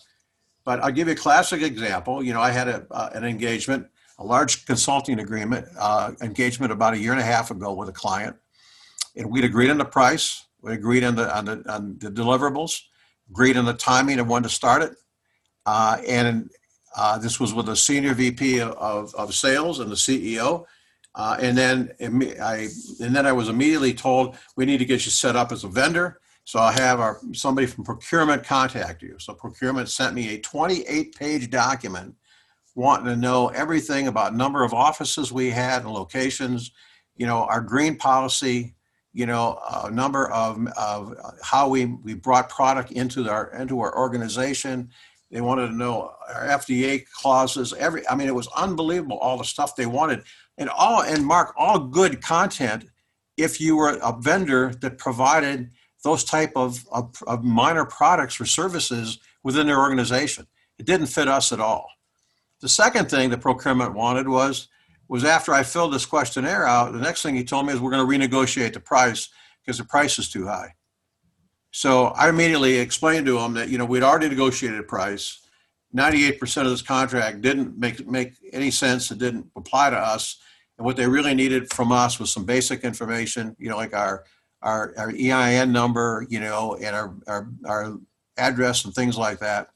But 0.65 0.82
I'll 0.82 0.91
give 0.91 1.08
you 1.08 1.13
a 1.13 1.17
classic 1.17 1.62
example. 1.62 2.24
You 2.24 2.34
know, 2.34 2.41
I 2.41 2.52
had 2.52 2.67
a, 2.67 2.88
uh, 2.91 3.10
an 3.13 3.24
engagement 3.24 3.88
a 4.19 4.24
large 4.24 4.65
consulting 4.65 5.19
agreement 5.19 5.67
uh, 5.78 6.12
engagement 6.22 6.72
about 6.72 6.93
a 6.93 6.98
year 6.98 7.12
and 7.12 7.22
a 7.22 7.26
half 7.26 7.52
ago 7.52 7.74
with 7.74 7.89
a 7.89 7.93
client, 7.93 8.36
and 9.15 9.30
we'd 9.30 9.43
agreed 9.43 9.69
on 9.69 9.78
the 9.78 9.86
price, 9.86 10.42
we 10.63 10.73
agreed 10.73 11.04
on 11.04 11.15
the 11.15 11.36
on 11.36 11.45
the, 11.45 11.63
on 11.71 11.97
the 11.99 12.10
deliverables, 12.10 12.82
agreed 13.30 13.58
on 13.58 13.65
the 13.65 13.73
timing 13.73 14.19
of 14.19 14.28
when 14.28 14.41
to 14.43 14.49
start 14.49 14.82
it, 14.82 14.93
uh, 15.65 15.97
and 16.08 16.49
uh, 16.95 17.17
this 17.17 17.39
was 17.39 17.54
with 17.54 17.69
a 17.69 17.76
senior 17.76 18.13
VP 18.13 18.62
of, 18.62 19.13
of 19.15 19.34
sales 19.34 19.80
and 19.80 19.91
the 19.91 19.95
CEO. 19.95 20.65
Uh, 21.15 21.38
and 21.39 21.56
then 21.56 21.91
I 22.41 22.69
and 22.99 23.15
then 23.15 23.28
I 23.28 23.32
was 23.32 23.49
immediately 23.49 23.93
told 23.93 24.36
we 24.56 24.65
need 24.65 24.80
to 24.80 24.86
get 24.86 25.06
you 25.06 25.12
set 25.12 25.36
up 25.36 25.52
as 25.52 25.63
a 25.63 25.67
vendor. 25.67 26.19
So 26.45 26.60
I 26.60 26.71
have 26.73 26.99
our 26.99 27.19
somebody 27.34 27.67
from 27.67 27.84
procurement 27.84 28.43
contact 28.43 29.04
you. 29.04 29.15
So 29.19 29.34
procurement 29.34 29.89
sent 29.89 30.15
me 30.15 30.34
a 30.34 30.39
28 30.39 31.15
page 31.15 31.49
document 31.49 32.15
wanting 32.76 33.06
to 33.06 33.15
know 33.15 33.49
everything 33.49 34.08
about 34.08 34.36
number 34.36 34.63
of 34.63 34.73
offices 34.73 35.32
we 35.32 35.52
had 35.52 35.84
and 35.84 35.91
locations, 35.91 36.71
you 37.15 37.28
know, 37.28 37.43
our 37.43 37.62
green 37.62 37.95
policy, 37.95 38.73
you 39.13 39.28
know, 39.28 39.60
a 39.84 39.91
number 39.91 40.30
of, 40.32 40.67
of 40.76 41.15
how 41.43 41.69
we, 41.69 41.86
we 41.86 42.15
brought 42.15 42.49
product 42.49 42.91
into 42.91 43.30
our 43.30 43.52
into 43.52 43.80
our 43.80 43.95
organization. 43.97 44.89
They 45.30 45.41
wanted 45.41 45.67
to 45.67 45.76
know 45.76 46.13
our 46.34 46.47
FDA 46.47 47.06
clauses. 47.21 47.73
Every, 47.73 48.08
I 48.08 48.15
mean, 48.15 48.28
it 48.28 48.36
was 48.36 48.47
unbelievable 48.56 49.17
all 49.17 49.38
the 49.38 49.45
stuff 49.45 49.76
they 49.76 49.86
wanted, 49.86 50.23
and 50.58 50.69
all 50.69 51.04
and 51.04 51.26
Mark, 51.26 51.54
all 51.58 51.80
good 51.80 52.21
content. 52.21 52.86
If 53.38 53.62
you 53.62 53.76
were 53.76 53.97
a 54.02 54.15
vendor 54.19 54.73
that 54.82 54.97
provided 54.97 55.71
those 56.04 56.23
type 56.23 56.52
of, 56.56 56.86
of, 56.91 57.15
of 57.26 57.43
minor 57.43 57.86
products 57.86 58.39
or 58.39 58.45
services 58.45 59.19
within 59.41 59.65
their 59.65 59.80
organization, 59.80 60.45
it 60.78 60.86
didn't 60.86 61.08
fit 61.08 61.28
us 61.28 61.52
at 61.52 61.60
all. 61.60 61.88
The 62.62 62.69
second 62.69 63.10
thing 63.10 63.30
the 63.30 63.38
procurement 63.38 63.93
wanted 63.93 64.28
was 64.28 64.67
was 65.08 65.24
after 65.24 65.54
I 65.54 65.63
filled 65.63 65.94
this 65.94 66.06
questionnaire 66.06 66.66
out, 66.66 66.94
the 66.94 67.00
next 67.00 67.22
thing 67.22 67.36
he 67.36 67.44
told 67.44 67.66
me 67.66 67.74
is 67.74 67.80
we're 67.80 67.92
going 67.92 68.06
to 68.06 68.28
renegotiate 68.28 68.74
the 68.74 68.80
price 68.80 69.30
because 69.63 69.78
the 69.78 69.84
price 69.84 70.18
is 70.18 70.30
too 70.30 70.48
high. 70.48 70.74
So 71.72 72.08
I 72.08 72.30
immediately 72.30 72.78
explained 72.78 73.26
to 73.26 73.39
him 73.39 73.54
that 73.56 73.70
you 73.70 73.78
know 73.78 73.86
we'd 73.86 74.04
already 74.04 74.30
negotiated 74.30 74.80
a 74.80 74.84
price. 74.84 75.39
98% 75.96 76.62
of 76.62 76.70
this 76.70 76.82
contract 76.82 77.42
didn't 77.42 77.78
make 77.78 78.08
make 78.08 78.34
any 78.52 78.72
sense. 78.72 79.12
It 79.12 79.20
didn't 79.20 79.48
apply 79.56 79.89
to 79.89 79.98
us. 79.98 80.38
And 80.78 80.86
what 80.86 80.98
they 80.98 81.08
really 81.08 81.34
needed 81.34 81.72
from 81.72 81.92
us 81.92 82.20
was 82.20 82.32
some 82.32 82.46
basic 82.46 82.84
information, 82.84 83.56
you 83.60 83.70
know, 83.70 83.78
like 83.78 83.96
our 83.96 84.24
our, 84.63 84.94
our 84.98 85.10
EIN 85.10 85.72
number, 85.72 86.26
you 86.30 86.39
know, 86.39 86.76
and 86.76 86.96
our, 86.96 87.13
our, 87.28 87.50
our 87.66 87.98
address 88.38 88.86
and 88.86 88.94
things 88.94 89.18
like 89.18 89.39
that. 89.39 89.68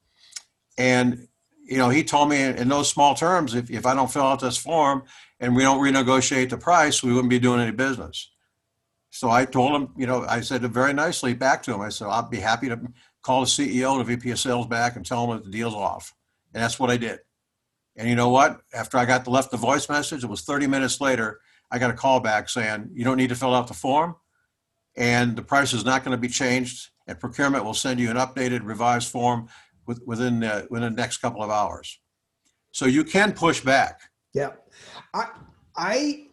And 0.78 1.28
you 1.68 1.78
know, 1.78 1.90
he 1.90 2.04
told 2.04 2.30
me 2.30 2.42
in 2.42 2.70
those 2.70 2.90
small 2.90 3.14
terms, 3.14 3.54
if, 3.54 3.70
if 3.70 3.86
I 3.86 3.94
don't 3.94 4.12
fill 4.12 4.24
out 4.24 4.40
this 4.40 4.58
form 4.58 5.04
and 5.40 5.56
we 5.56 5.64
don't 5.64 5.80
renegotiate 5.80 6.50
the 6.50 6.58
price, 6.58 7.04
we 7.04 7.14
wouldn't 7.14 7.30
be 7.30 7.40
doing 7.40 7.60
any 7.60 7.72
business. 7.72 8.32
So 9.10 9.30
I 9.30 9.46
told 9.46 9.74
him, 9.74 9.90
you 9.98 10.08
know, 10.08 10.26
I 10.28 10.42
said 10.42 10.62
very 10.62 10.94
nicely 10.94 11.34
back 11.34 11.64
to 11.64 11.74
him. 11.74 11.82
I 11.82 11.90
said, 11.90 12.08
I'll 12.08 12.30
be 12.30 12.38
happy 12.40 12.70
to 12.70 12.80
call 13.22 13.42
the 13.42 13.48
CEO 13.48 13.92
and 13.92 14.00
the 14.00 14.16
VP 14.16 14.32
of 14.32 14.40
sales 14.40 14.68
back 14.68 14.96
and 14.96 15.06
tell 15.06 15.26
him 15.26 15.38
that 15.38 15.46
the 15.46 15.52
deal's 15.52 15.74
off. 15.74 16.14
And 16.54 16.64
that's 16.64 16.80
what 16.80 16.90
I 16.90 16.98
did. 16.98 17.20
And 17.96 18.08
you 18.08 18.16
know 18.16 18.30
what? 18.30 18.62
After 18.74 18.98
I 18.98 19.06
got 19.06 19.26
the, 19.26 19.32
left 19.32 19.52
the 19.52 19.58
voice 19.58 19.90
message, 19.90 20.24
it 20.24 20.30
was 20.30 20.42
30 20.42 20.68
minutes 20.68 21.02
later, 21.02 21.40
I 21.72 21.80
got 21.80 21.90
a 21.90 21.94
call 21.94 22.20
back 22.20 22.48
saying, 22.48 22.92
you 22.94 23.04
don't 23.04 23.18
need 23.18 23.30
to 23.30 23.36
fill 23.36 23.56
out 23.56 23.68
the 23.68 23.74
form. 23.74 24.16
and 24.96 25.36
the 25.36 25.44
price 25.44 25.74
is 25.74 25.86
not 25.86 26.04
going 26.04 26.16
to 26.16 26.22
be 26.22 26.28
changed. 26.28 26.90
And 27.08 27.20
procurement 27.20 27.64
will 27.64 27.74
send 27.74 28.00
you 28.00 28.10
an 28.10 28.18
updated, 28.18 28.62
revised 28.64 29.10
form 29.10 29.48
within 30.06 30.44
uh, 30.44 30.66
within 30.70 30.94
the 30.94 31.02
next 31.02 31.18
couple 31.18 31.44
of 31.44 31.50
hours. 31.50 32.00
So 32.72 32.86
you 32.86 33.04
can 33.04 33.34
push 33.34 33.62
back. 33.62 34.02
Yeah, 34.34 34.52
I 35.14 35.30
I 35.76 36.28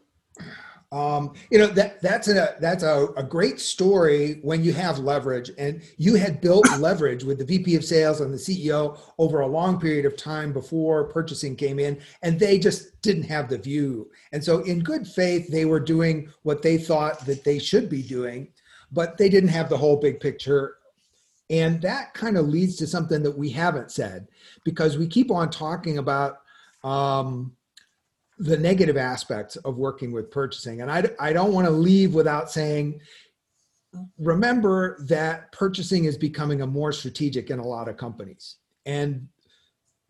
um, 0.94 1.32
you 1.50 1.58
know 1.58 1.66
that 1.66 2.00
that's 2.00 2.28
a 2.28 2.54
that's 2.60 2.84
a, 2.84 3.08
a 3.16 3.22
great 3.22 3.58
story 3.58 4.38
when 4.42 4.62
you 4.62 4.72
have 4.74 5.00
leverage, 5.00 5.50
and 5.58 5.82
you 5.96 6.14
had 6.14 6.40
built 6.40 6.66
leverage 6.78 7.24
with 7.24 7.38
the 7.38 7.44
VP 7.44 7.74
of 7.74 7.84
Sales 7.84 8.20
and 8.20 8.32
the 8.32 8.38
CEO 8.38 8.98
over 9.18 9.40
a 9.40 9.46
long 9.46 9.80
period 9.80 10.06
of 10.06 10.16
time 10.16 10.52
before 10.52 11.04
purchasing 11.08 11.56
came 11.56 11.80
in, 11.80 12.00
and 12.22 12.38
they 12.38 12.60
just 12.60 13.02
didn't 13.02 13.24
have 13.24 13.48
the 13.48 13.58
view. 13.58 14.08
And 14.32 14.42
so, 14.42 14.60
in 14.60 14.80
good 14.80 15.06
faith, 15.06 15.50
they 15.50 15.64
were 15.64 15.80
doing 15.80 16.30
what 16.42 16.62
they 16.62 16.78
thought 16.78 17.26
that 17.26 17.42
they 17.42 17.58
should 17.58 17.90
be 17.90 18.02
doing, 18.02 18.52
but 18.92 19.18
they 19.18 19.28
didn't 19.28 19.48
have 19.48 19.68
the 19.68 19.76
whole 19.76 19.96
big 19.96 20.20
picture. 20.20 20.76
And 21.50 21.80
that 21.82 22.14
kind 22.14 22.38
of 22.38 22.48
leads 22.48 22.76
to 22.76 22.86
something 22.86 23.22
that 23.22 23.36
we 23.36 23.50
haven't 23.50 23.90
said 23.90 24.28
because 24.64 24.96
we 24.96 25.06
keep 25.06 25.30
on 25.30 25.50
talking 25.50 25.98
about. 25.98 26.38
Um, 26.82 27.56
the 28.38 28.56
negative 28.56 28.96
aspects 28.96 29.56
of 29.56 29.76
working 29.76 30.12
with 30.12 30.30
purchasing. 30.30 30.80
And 30.80 30.90
I, 30.90 31.04
I 31.20 31.32
don't 31.32 31.52
want 31.52 31.66
to 31.66 31.72
leave 31.72 32.14
without 32.14 32.50
saying, 32.50 33.00
remember 34.18 34.98
that 35.06 35.52
purchasing 35.52 36.04
is 36.04 36.16
becoming 36.16 36.62
a 36.62 36.66
more 36.66 36.92
strategic 36.92 37.50
in 37.50 37.58
a 37.58 37.66
lot 37.66 37.88
of 37.88 37.96
companies. 37.96 38.56
And 38.86 39.28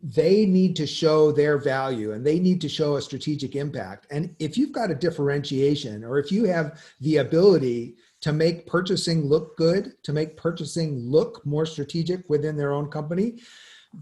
they 0.01 0.45
need 0.45 0.75
to 0.75 0.87
show 0.87 1.31
their 1.31 1.57
value 1.57 2.11
and 2.11 2.25
they 2.25 2.39
need 2.39 2.61
to 2.61 2.69
show 2.69 2.95
a 2.95 3.01
strategic 3.01 3.55
impact. 3.55 4.07
And 4.11 4.35
if 4.39 4.57
you've 4.57 4.71
got 4.71 4.91
a 4.91 4.95
differentiation 4.95 6.03
or 6.03 6.19
if 6.19 6.31
you 6.31 6.45
have 6.45 6.81
the 7.01 7.17
ability 7.17 7.95
to 8.25 8.33
make 8.33 8.65
purchasing 8.65 9.23
look 9.23 9.55
good, 9.55 9.93
to 10.01 10.11
make 10.11 10.35
purchasing 10.35 10.97
look 10.97 11.45
more 11.45 11.63
strategic 11.63 12.27
within 12.27 12.57
their 12.57 12.73
own 12.73 12.89
company, 12.89 13.35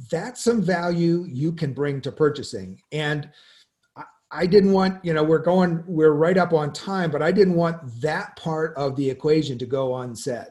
that's 0.10 0.42
some 0.42 0.62
value 0.62 1.26
you 1.28 1.52
can 1.52 1.74
bring 1.74 2.00
to 2.00 2.10
purchasing. 2.10 2.80
And 2.94 3.30
I 4.32 4.46
didn't 4.46 4.72
want, 4.72 5.04
you 5.04 5.14
know, 5.14 5.26
we're 5.26 5.44
going, 5.44 5.84
we're 5.86 6.14
right 6.14 6.38
up 6.38 6.54
on 6.54 6.72
time, 6.72 7.12
but 7.12 7.22
I 7.22 7.34
didn't 7.34 7.56
want 7.56 8.00
that 8.00 8.38
part 8.38 8.74
of 8.78 8.96
the 8.96 9.10
equation 9.10 9.58
to 9.58 9.66
go 9.66 9.98
unsaid. 9.98 10.48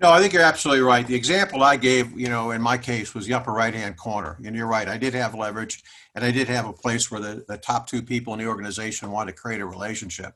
No, 0.00 0.12
I 0.12 0.20
think 0.20 0.32
you're 0.32 0.42
absolutely 0.42 0.84
right. 0.84 1.04
The 1.04 1.16
example 1.16 1.64
I 1.64 1.76
gave, 1.76 2.16
you 2.16 2.28
know, 2.28 2.52
in 2.52 2.62
my 2.62 2.78
case 2.78 3.12
was 3.12 3.26
the 3.26 3.34
upper 3.34 3.50
right 3.50 3.74
hand 3.74 3.96
corner. 3.96 4.38
And 4.44 4.54
you're 4.54 4.68
right, 4.68 4.86
I 4.86 4.98
did 4.98 5.14
have 5.14 5.34
leverage 5.34 5.82
and 6.14 6.24
I 6.24 6.30
did 6.30 6.46
have 6.46 6.68
a 6.68 6.72
place 6.72 7.10
where 7.10 7.20
the, 7.20 7.44
the 7.48 7.58
top 7.58 7.88
two 7.88 8.02
people 8.02 8.34
in 8.34 8.38
the 8.38 8.46
organization 8.46 9.10
wanted 9.10 9.32
to 9.32 9.36
create 9.36 9.60
a 9.60 9.66
relationship. 9.66 10.34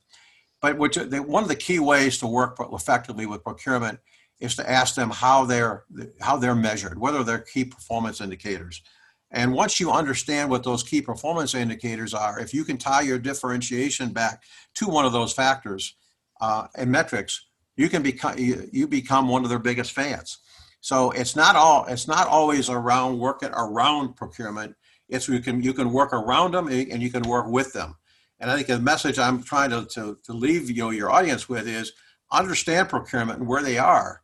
But 0.60 0.76
which, 0.76 0.96
one 0.96 1.42
of 1.42 1.48
the 1.48 1.56
key 1.56 1.78
ways 1.78 2.18
to 2.18 2.26
work 2.26 2.56
effectively 2.72 3.26
with 3.26 3.44
procurement 3.44 4.00
is 4.40 4.56
to 4.56 4.70
ask 4.70 4.94
them 4.94 5.10
how 5.10 5.44
they're 5.44 5.84
how 6.20 6.36
they're 6.36 6.54
measured, 6.54 6.98
whether 6.98 7.22
they're 7.22 7.38
key 7.38 7.64
performance 7.64 8.20
indicators. 8.20 8.82
And 9.30 9.52
once 9.52 9.78
you 9.78 9.90
understand 9.90 10.50
what 10.50 10.64
those 10.64 10.82
key 10.82 11.02
performance 11.02 11.54
indicators 11.54 12.14
are, 12.14 12.40
if 12.40 12.54
you 12.54 12.64
can 12.64 12.78
tie 12.78 13.02
your 13.02 13.18
differentiation 13.18 14.10
back 14.10 14.42
to 14.76 14.86
one 14.86 15.04
of 15.04 15.12
those 15.12 15.32
factors 15.32 15.96
uh, 16.40 16.68
and 16.76 16.90
metrics, 16.90 17.46
you 17.76 17.88
can 17.88 18.02
become 18.02 18.38
you, 18.38 18.68
you 18.72 18.88
become 18.88 19.28
one 19.28 19.44
of 19.44 19.50
their 19.50 19.58
biggest 19.58 19.92
fans. 19.92 20.38
So 20.80 21.10
it's 21.10 21.36
not 21.36 21.56
all 21.56 21.84
it's 21.86 22.08
not 22.08 22.26
always 22.26 22.70
around 22.70 23.18
working 23.18 23.50
around 23.52 24.16
procurement. 24.16 24.74
It's 25.08 25.28
you 25.28 25.40
can 25.40 25.62
you 25.62 25.72
can 25.72 25.92
work 25.92 26.12
around 26.12 26.52
them 26.52 26.68
and 26.68 27.02
you 27.02 27.10
can 27.10 27.22
work 27.22 27.46
with 27.48 27.72
them. 27.72 27.96
And 28.40 28.51
I 28.51 28.55
think 28.55 28.68
the 28.68 28.79
message 28.79 29.18
I'm 29.18 29.42
trying 29.42 29.70
to, 29.70 29.85
to, 29.94 30.16
to 30.24 30.33
leave 30.33 30.70
you 30.70 30.85
know, 30.85 30.90
your 30.90 31.11
audience 31.11 31.48
with 31.48 31.66
is 31.66 31.92
understand 32.31 32.88
procurement 32.88 33.40
and 33.40 33.48
where 33.48 33.62
they 33.62 33.79
are. 33.79 34.22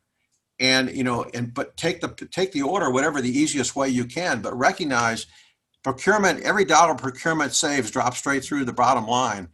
And 0.61 0.97
you 0.97 1.03
know 1.03 1.27
and 1.35 1.53
but 1.53 1.77
take 1.77 2.01
the 2.01 2.09
take 2.31 2.53
the 2.53 2.63
order 2.63 2.89
whatever 2.89 3.21
the 3.21 3.39
easiest 3.39 3.75
way 3.75 3.89
you 3.89 4.05
can 4.05 4.41
but 4.41 4.57
recognize 4.57 5.27
procurement 5.83 6.45
every 6.45 6.65
dollar 6.65 6.95
procurement 6.95 7.53
saves 7.53 7.91
drops 7.91 8.19
straight 8.19 8.45
through 8.45 8.65
the 8.65 8.73
bottom 8.73 9.05
line. 9.05 9.49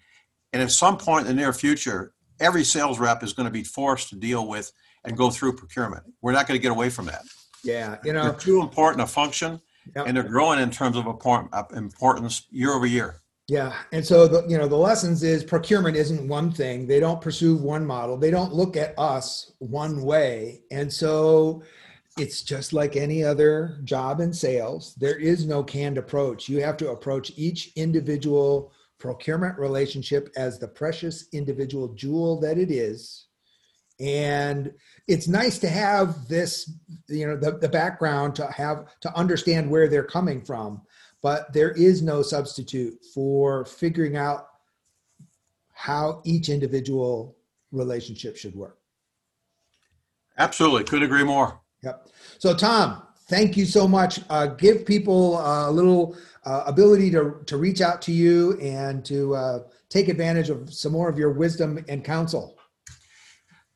And 0.53 0.63
at 0.63 0.71
some 0.71 0.99
point 0.99 1.27
in 1.27 1.35
the 1.35 1.41
near 1.41 1.55
future 1.55 2.13
every 2.39 2.65
sales 2.65 2.99
rep 2.99 3.23
is 3.23 3.33
going 3.33 3.47
to 3.47 3.51
be 3.51 3.65
forced 3.65 4.11
to 4.11 4.17
deal 4.17 4.47
with 4.47 4.73
and 5.05 5.17
go 5.17 5.31
through 5.31 5.55
procurement. 5.57 6.05
We're 6.21 6.33
not 6.33 6.47
going 6.47 6.61
to 6.61 6.63
get 6.63 6.71
away 6.71 6.91
from 6.91 7.07
that. 7.07 7.23
Yeah 7.65 7.97
you 8.05 8.13
know. 8.13 8.25
They're 8.25 8.35
too 8.35 8.61
important 8.61 9.03
a 9.03 9.07
function 9.07 9.59
yep. 9.97 10.07
and 10.07 10.15
they're 10.15 10.23
growing 10.23 10.61
in 10.61 10.71
terms 10.71 10.99
of 10.99 11.07
uh, 11.07 11.63
importance 11.75 12.47
year 12.51 12.73
over 12.73 12.85
year 12.85 13.23
yeah, 13.51 13.75
and 13.91 14.07
so 14.07 14.29
the 14.29 14.47
you 14.47 14.57
know 14.57 14.69
the 14.69 14.77
lessons 14.77 15.25
is 15.25 15.43
procurement 15.43 15.97
isn't 15.97 16.29
one 16.29 16.53
thing. 16.53 16.87
They 16.87 17.01
don't 17.01 17.21
pursue 17.21 17.57
one 17.57 17.85
model. 17.85 18.17
They 18.17 18.31
don't 18.31 18.55
look 18.55 18.77
at 18.77 18.97
us 18.97 19.51
one 19.59 20.03
way, 20.03 20.63
and 20.71 20.93
so 20.93 21.65
it's 22.17 22.43
just 22.43 22.73
like 22.73 22.95
any 22.95 23.25
other 23.25 23.81
job 23.83 24.21
in 24.21 24.33
sales. 24.33 24.95
There 24.95 25.17
is 25.17 25.47
no 25.47 25.65
canned 25.65 25.99
approach. 25.99 26.49
You 26.49 26.63
have 26.63 26.77
to 26.77 26.93
approach 26.93 27.33
each 27.35 27.73
individual 27.75 28.73
procurement 29.01 29.59
relationship 29.59 30.31
as 30.37 30.61
the 30.61 30.69
precious 30.69 31.27
individual 31.33 31.89
jewel 31.95 32.39
that 32.43 32.57
it 32.57 32.71
is. 32.71 33.27
And 33.99 34.73
it's 35.09 35.27
nice 35.27 35.59
to 35.59 35.69
have 35.69 36.29
this, 36.29 36.73
you 37.09 37.27
know, 37.27 37.37
the, 37.37 37.59
the 37.59 37.69
background 37.69 38.37
to 38.37 38.47
have 38.47 38.87
to 39.01 39.13
understand 39.17 39.69
where 39.69 39.89
they're 39.89 40.05
coming 40.05 40.41
from 40.41 40.83
but 41.23 41.53
there 41.53 41.73
is 41.73 42.03
no 42.03 42.23
substitute 42.23 42.99
for 43.15 43.65
figuring 43.65 44.17
out 44.17 44.49
how 45.73 46.21
each 46.25 46.49
individual 46.49 47.37
relationship 47.73 48.37
should 48.37 48.55
work. 48.55 48.79
Absolutely. 50.39 50.85
Could 50.85 51.03
agree 51.03 51.25
more. 51.25 51.61
Yep. 51.83 52.09
So, 52.39 52.55
Tom, 52.55 53.03
thank 53.29 53.57
you 53.57 53.65
so 53.65 53.87
much. 53.87 54.21
Uh, 54.29 54.47
give 54.47 54.85
people 54.85 55.39
a 55.39 55.71
little 55.71 56.17
uh, 56.45 56.65
ability 56.67 57.11
to, 57.13 57.41
to 57.47 57.57
reach 57.57 57.81
out 57.81 58.01
to 58.03 58.13
you 58.13 58.59
and 58.61 59.05
to 59.05 59.35
uh, 59.35 59.59
take 59.89 60.09
advantage 60.09 60.51
of 60.51 60.73
some 60.73 60.93
more 60.93 61.09
of 61.09 61.19
your 61.19 61.33
wisdom 61.33 61.85
and 61.89 62.05
counsel. 62.05 62.57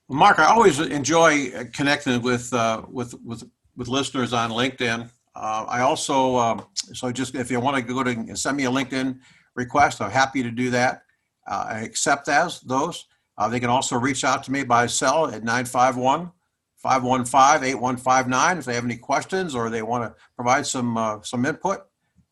Mark, 0.08 0.38
I 0.38 0.44
always 0.44 0.80
enjoy 0.80 1.50
connecting 1.72 2.20
with, 2.20 2.52
uh, 2.52 2.82
with, 2.90 3.14
with, 3.24 3.44
with 3.76 3.88
listeners 3.88 4.32
on 4.32 4.50
LinkedIn. 4.50 5.10
Uh, 5.36 5.66
I 5.68 5.80
also, 5.80 6.36
um, 6.36 6.66
so 6.74 7.10
just 7.10 7.34
if 7.34 7.50
you 7.50 7.58
want 7.60 7.76
to 7.76 7.82
go 7.82 8.02
to 8.02 8.10
and 8.10 8.38
send 8.38 8.56
me 8.56 8.66
a 8.66 8.70
LinkedIn 8.70 9.18
request, 9.56 10.00
I'm 10.00 10.10
happy 10.10 10.42
to 10.42 10.50
do 10.50 10.70
that. 10.70 11.02
Uh, 11.46 11.66
I 11.68 11.78
accept 11.80 12.28
as 12.28 12.60
those. 12.60 13.06
Uh, 13.36 13.48
they 13.48 13.58
can 13.58 13.70
also 13.70 13.96
reach 13.96 14.24
out 14.24 14.44
to 14.44 14.52
me 14.52 14.62
by 14.62 14.86
cell 14.86 15.26
at 15.26 15.42
951 15.42 16.30
515 16.76 17.68
8159 17.68 18.58
if 18.58 18.64
they 18.64 18.74
have 18.74 18.84
any 18.84 18.96
questions 18.96 19.54
or 19.54 19.70
they 19.70 19.82
want 19.82 20.04
to 20.04 20.14
provide 20.36 20.66
some 20.66 20.96
uh, 20.96 21.20
some 21.22 21.44
input 21.44 21.80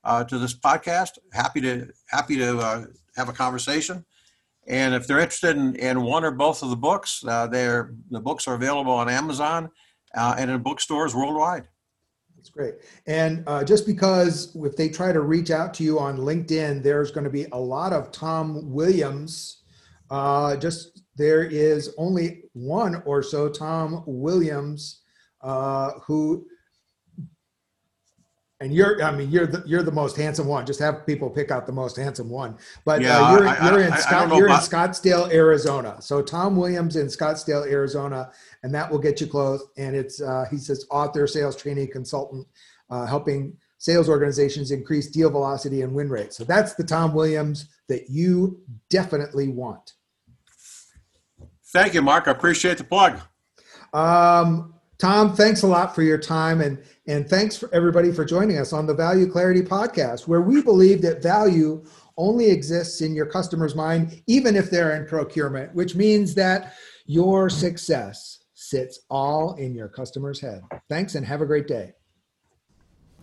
uh, 0.04 0.22
to 0.24 0.38
this 0.38 0.54
podcast. 0.54 1.18
Happy 1.32 1.60
to 1.60 1.88
happy 2.08 2.36
to 2.36 2.58
uh, 2.58 2.84
have 3.16 3.28
a 3.28 3.32
conversation. 3.32 4.04
And 4.68 4.94
if 4.94 5.08
they're 5.08 5.18
interested 5.18 5.56
in, 5.56 5.74
in 5.74 6.02
one 6.02 6.24
or 6.24 6.30
both 6.30 6.62
of 6.62 6.70
the 6.70 6.76
books, 6.76 7.24
uh, 7.26 7.48
the 7.48 8.20
books 8.20 8.46
are 8.46 8.54
available 8.54 8.92
on 8.92 9.08
Amazon 9.08 9.70
and 10.14 10.50
in 10.52 10.62
bookstores 10.62 11.16
worldwide. 11.16 11.66
That's 12.42 12.50
great. 12.50 12.74
And 13.06 13.44
uh, 13.46 13.62
just 13.62 13.86
because 13.86 14.56
if 14.56 14.74
they 14.74 14.88
try 14.88 15.12
to 15.12 15.20
reach 15.20 15.52
out 15.52 15.72
to 15.74 15.84
you 15.84 16.00
on 16.00 16.16
LinkedIn, 16.16 16.82
there's 16.82 17.12
going 17.12 17.22
to 17.22 17.30
be 17.30 17.46
a 17.52 17.56
lot 17.56 17.92
of 17.92 18.10
Tom 18.10 18.68
Williams. 18.72 19.62
Uh, 20.10 20.56
just 20.56 21.02
there 21.14 21.44
is 21.44 21.94
only 21.98 22.42
one 22.54 23.00
or 23.06 23.22
so 23.22 23.48
Tom 23.48 24.02
Williams 24.08 25.02
uh, 25.42 25.92
who 26.04 26.44
and 28.62 28.72
you're 28.72 29.02
i 29.02 29.10
mean 29.10 29.28
you're 29.28 29.46
the 29.46 29.62
you're 29.66 29.82
the 29.82 29.92
most 29.92 30.16
handsome 30.16 30.46
one. 30.46 30.64
Just 30.64 30.80
have 30.80 31.04
people 31.04 31.28
pick 31.28 31.50
out 31.50 31.66
the 31.66 31.72
most 31.72 31.96
handsome 31.96 32.30
one. 32.30 32.56
But 32.84 33.02
yeah, 33.02 33.18
uh, 33.18 33.32
you're, 33.32 33.48
I, 33.48 33.70
you're 33.70 33.82
I, 33.82 33.86
in 33.88 33.96
Scott, 33.96 34.36
you're 34.36 34.46
about- 34.46 34.62
in 34.62 34.70
scottsdale 34.70 35.32
arizona. 35.32 36.00
So 36.00 36.22
tom 36.22 36.56
williams 36.56 36.96
in 36.96 37.08
scottsdale 37.08 37.66
arizona 37.70 38.30
and 38.62 38.72
that 38.74 38.90
will 38.90 39.00
get 39.00 39.20
you 39.20 39.26
close. 39.26 39.62
And 39.76 39.96
it's 39.96 40.22
uh, 40.22 40.46
he 40.50 40.58
says 40.58 40.86
author 40.90 41.26
sales 41.26 41.56
training 41.56 41.90
consultant 41.90 42.46
uh, 42.88 43.04
helping 43.06 43.56
sales 43.78 44.08
organizations 44.08 44.70
increase 44.70 45.08
deal 45.10 45.28
velocity 45.28 45.82
and 45.82 45.92
win 45.92 46.08
rate 46.08 46.32
so 46.32 46.44
that's 46.44 46.74
the 46.74 46.84
tom 46.84 47.12
williams 47.12 47.68
that 47.88 48.08
you 48.08 48.60
definitely 48.90 49.48
want. 49.48 49.94
Thank 51.72 51.94
you 51.94 52.02
mark. 52.02 52.28
I 52.28 52.30
appreciate 52.30 52.78
the 52.78 52.84
plug. 52.84 53.18
Um, 53.92 54.71
Tom, 55.02 55.34
thanks 55.34 55.62
a 55.62 55.66
lot 55.66 55.96
for 55.96 56.02
your 56.02 56.16
time 56.16 56.60
and 56.60 56.80
and 57.08 57.28
thanks 57.28 57.56
for 57.56 57.68
everybody 57.74 58.12
for 58.12 58.24
joining 58.24 58.58
us 58.58 58.72
on 58.72 58.86
the 58.86 58.94
Value 58.94 59.28
Clarity 59.28 59.60
podcast 59.60 60.28
where 60.28 60.42
we 60.42 60.62
believe 60.62 61.02
that 61.02 61.20
value 61.20 61.84
only 62.16 62.48
exists 62.48 63.00
in 63.00 63.12
your 63.12 63.26
customer's 63.26 63.74
mind 63.74 64.22
even 64.28 64.54
if 64.54 64.70
they're 64.70 64.94
in 64.94 65.04
procurement, 65.04 65.74
which 65.74 65.96
means 65.96 66.36
that 66.36 66.74
your 67.04 67.50
success 67.50 68.44
sits 68.54 69.00
all 69.10 69.54
in 69.54 69.74
your 69.74 69.88
customer's 69.88 70.40
head. 70.40 70.62
Thanks 70.88 71.16
and 71.16 71.26
have 71.26 71.40
a 71.40 71.46
great 71.46 71.66
day. 71.66 71.94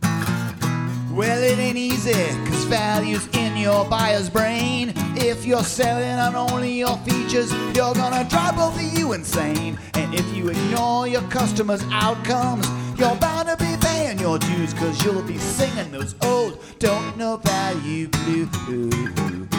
Well, 0.01 1.41
it 1.41 1.57
ain't 1.59 1.77
easy, 1.77 2.11
cause 2.11 2.65
value's 2.65 3.25
in 3.27 3.55
your 3.55 3.85
buyer's 3.85 4.29
brain. 4.29 4.93
If 5.21 5.45
you're 5.45 5.63
selling 5.63 6.17
on 6.17 6.35
only 6.35 6.79
your 6.79 6.95
features, 6.99 7.51
you're 7.75 7.93
gonna 7.93 8.23
drive 8.29 8.55
both 8.55 8.75
of 8.75 8.97
you 8.97 9.11
insane. 9.13 9.77
And 9.95 10.13
if 10.13 10.25
you 10.33 10.47
ignore 10.47 11.07
your 11.07 11.23
customers' 11.23 11.83
outcomes, 11.91 12.65
you're 12.97 13.15
bound 13.15 13.49
to 13.49 13.57
be 13.57 13.75
paying 13.81 14.17
your 14.19 14.39
dues, 14.39 14.73
cause 14.73 15.03
you'll 15.03 15.21
be 15.21 15.37
singing 15.37 15.91
those 15.91 16.15
old 16.21 16.57
don't 16.79 17.17
know 17.17 17.35
value 17.37 18.07
blues. 18.07 19.58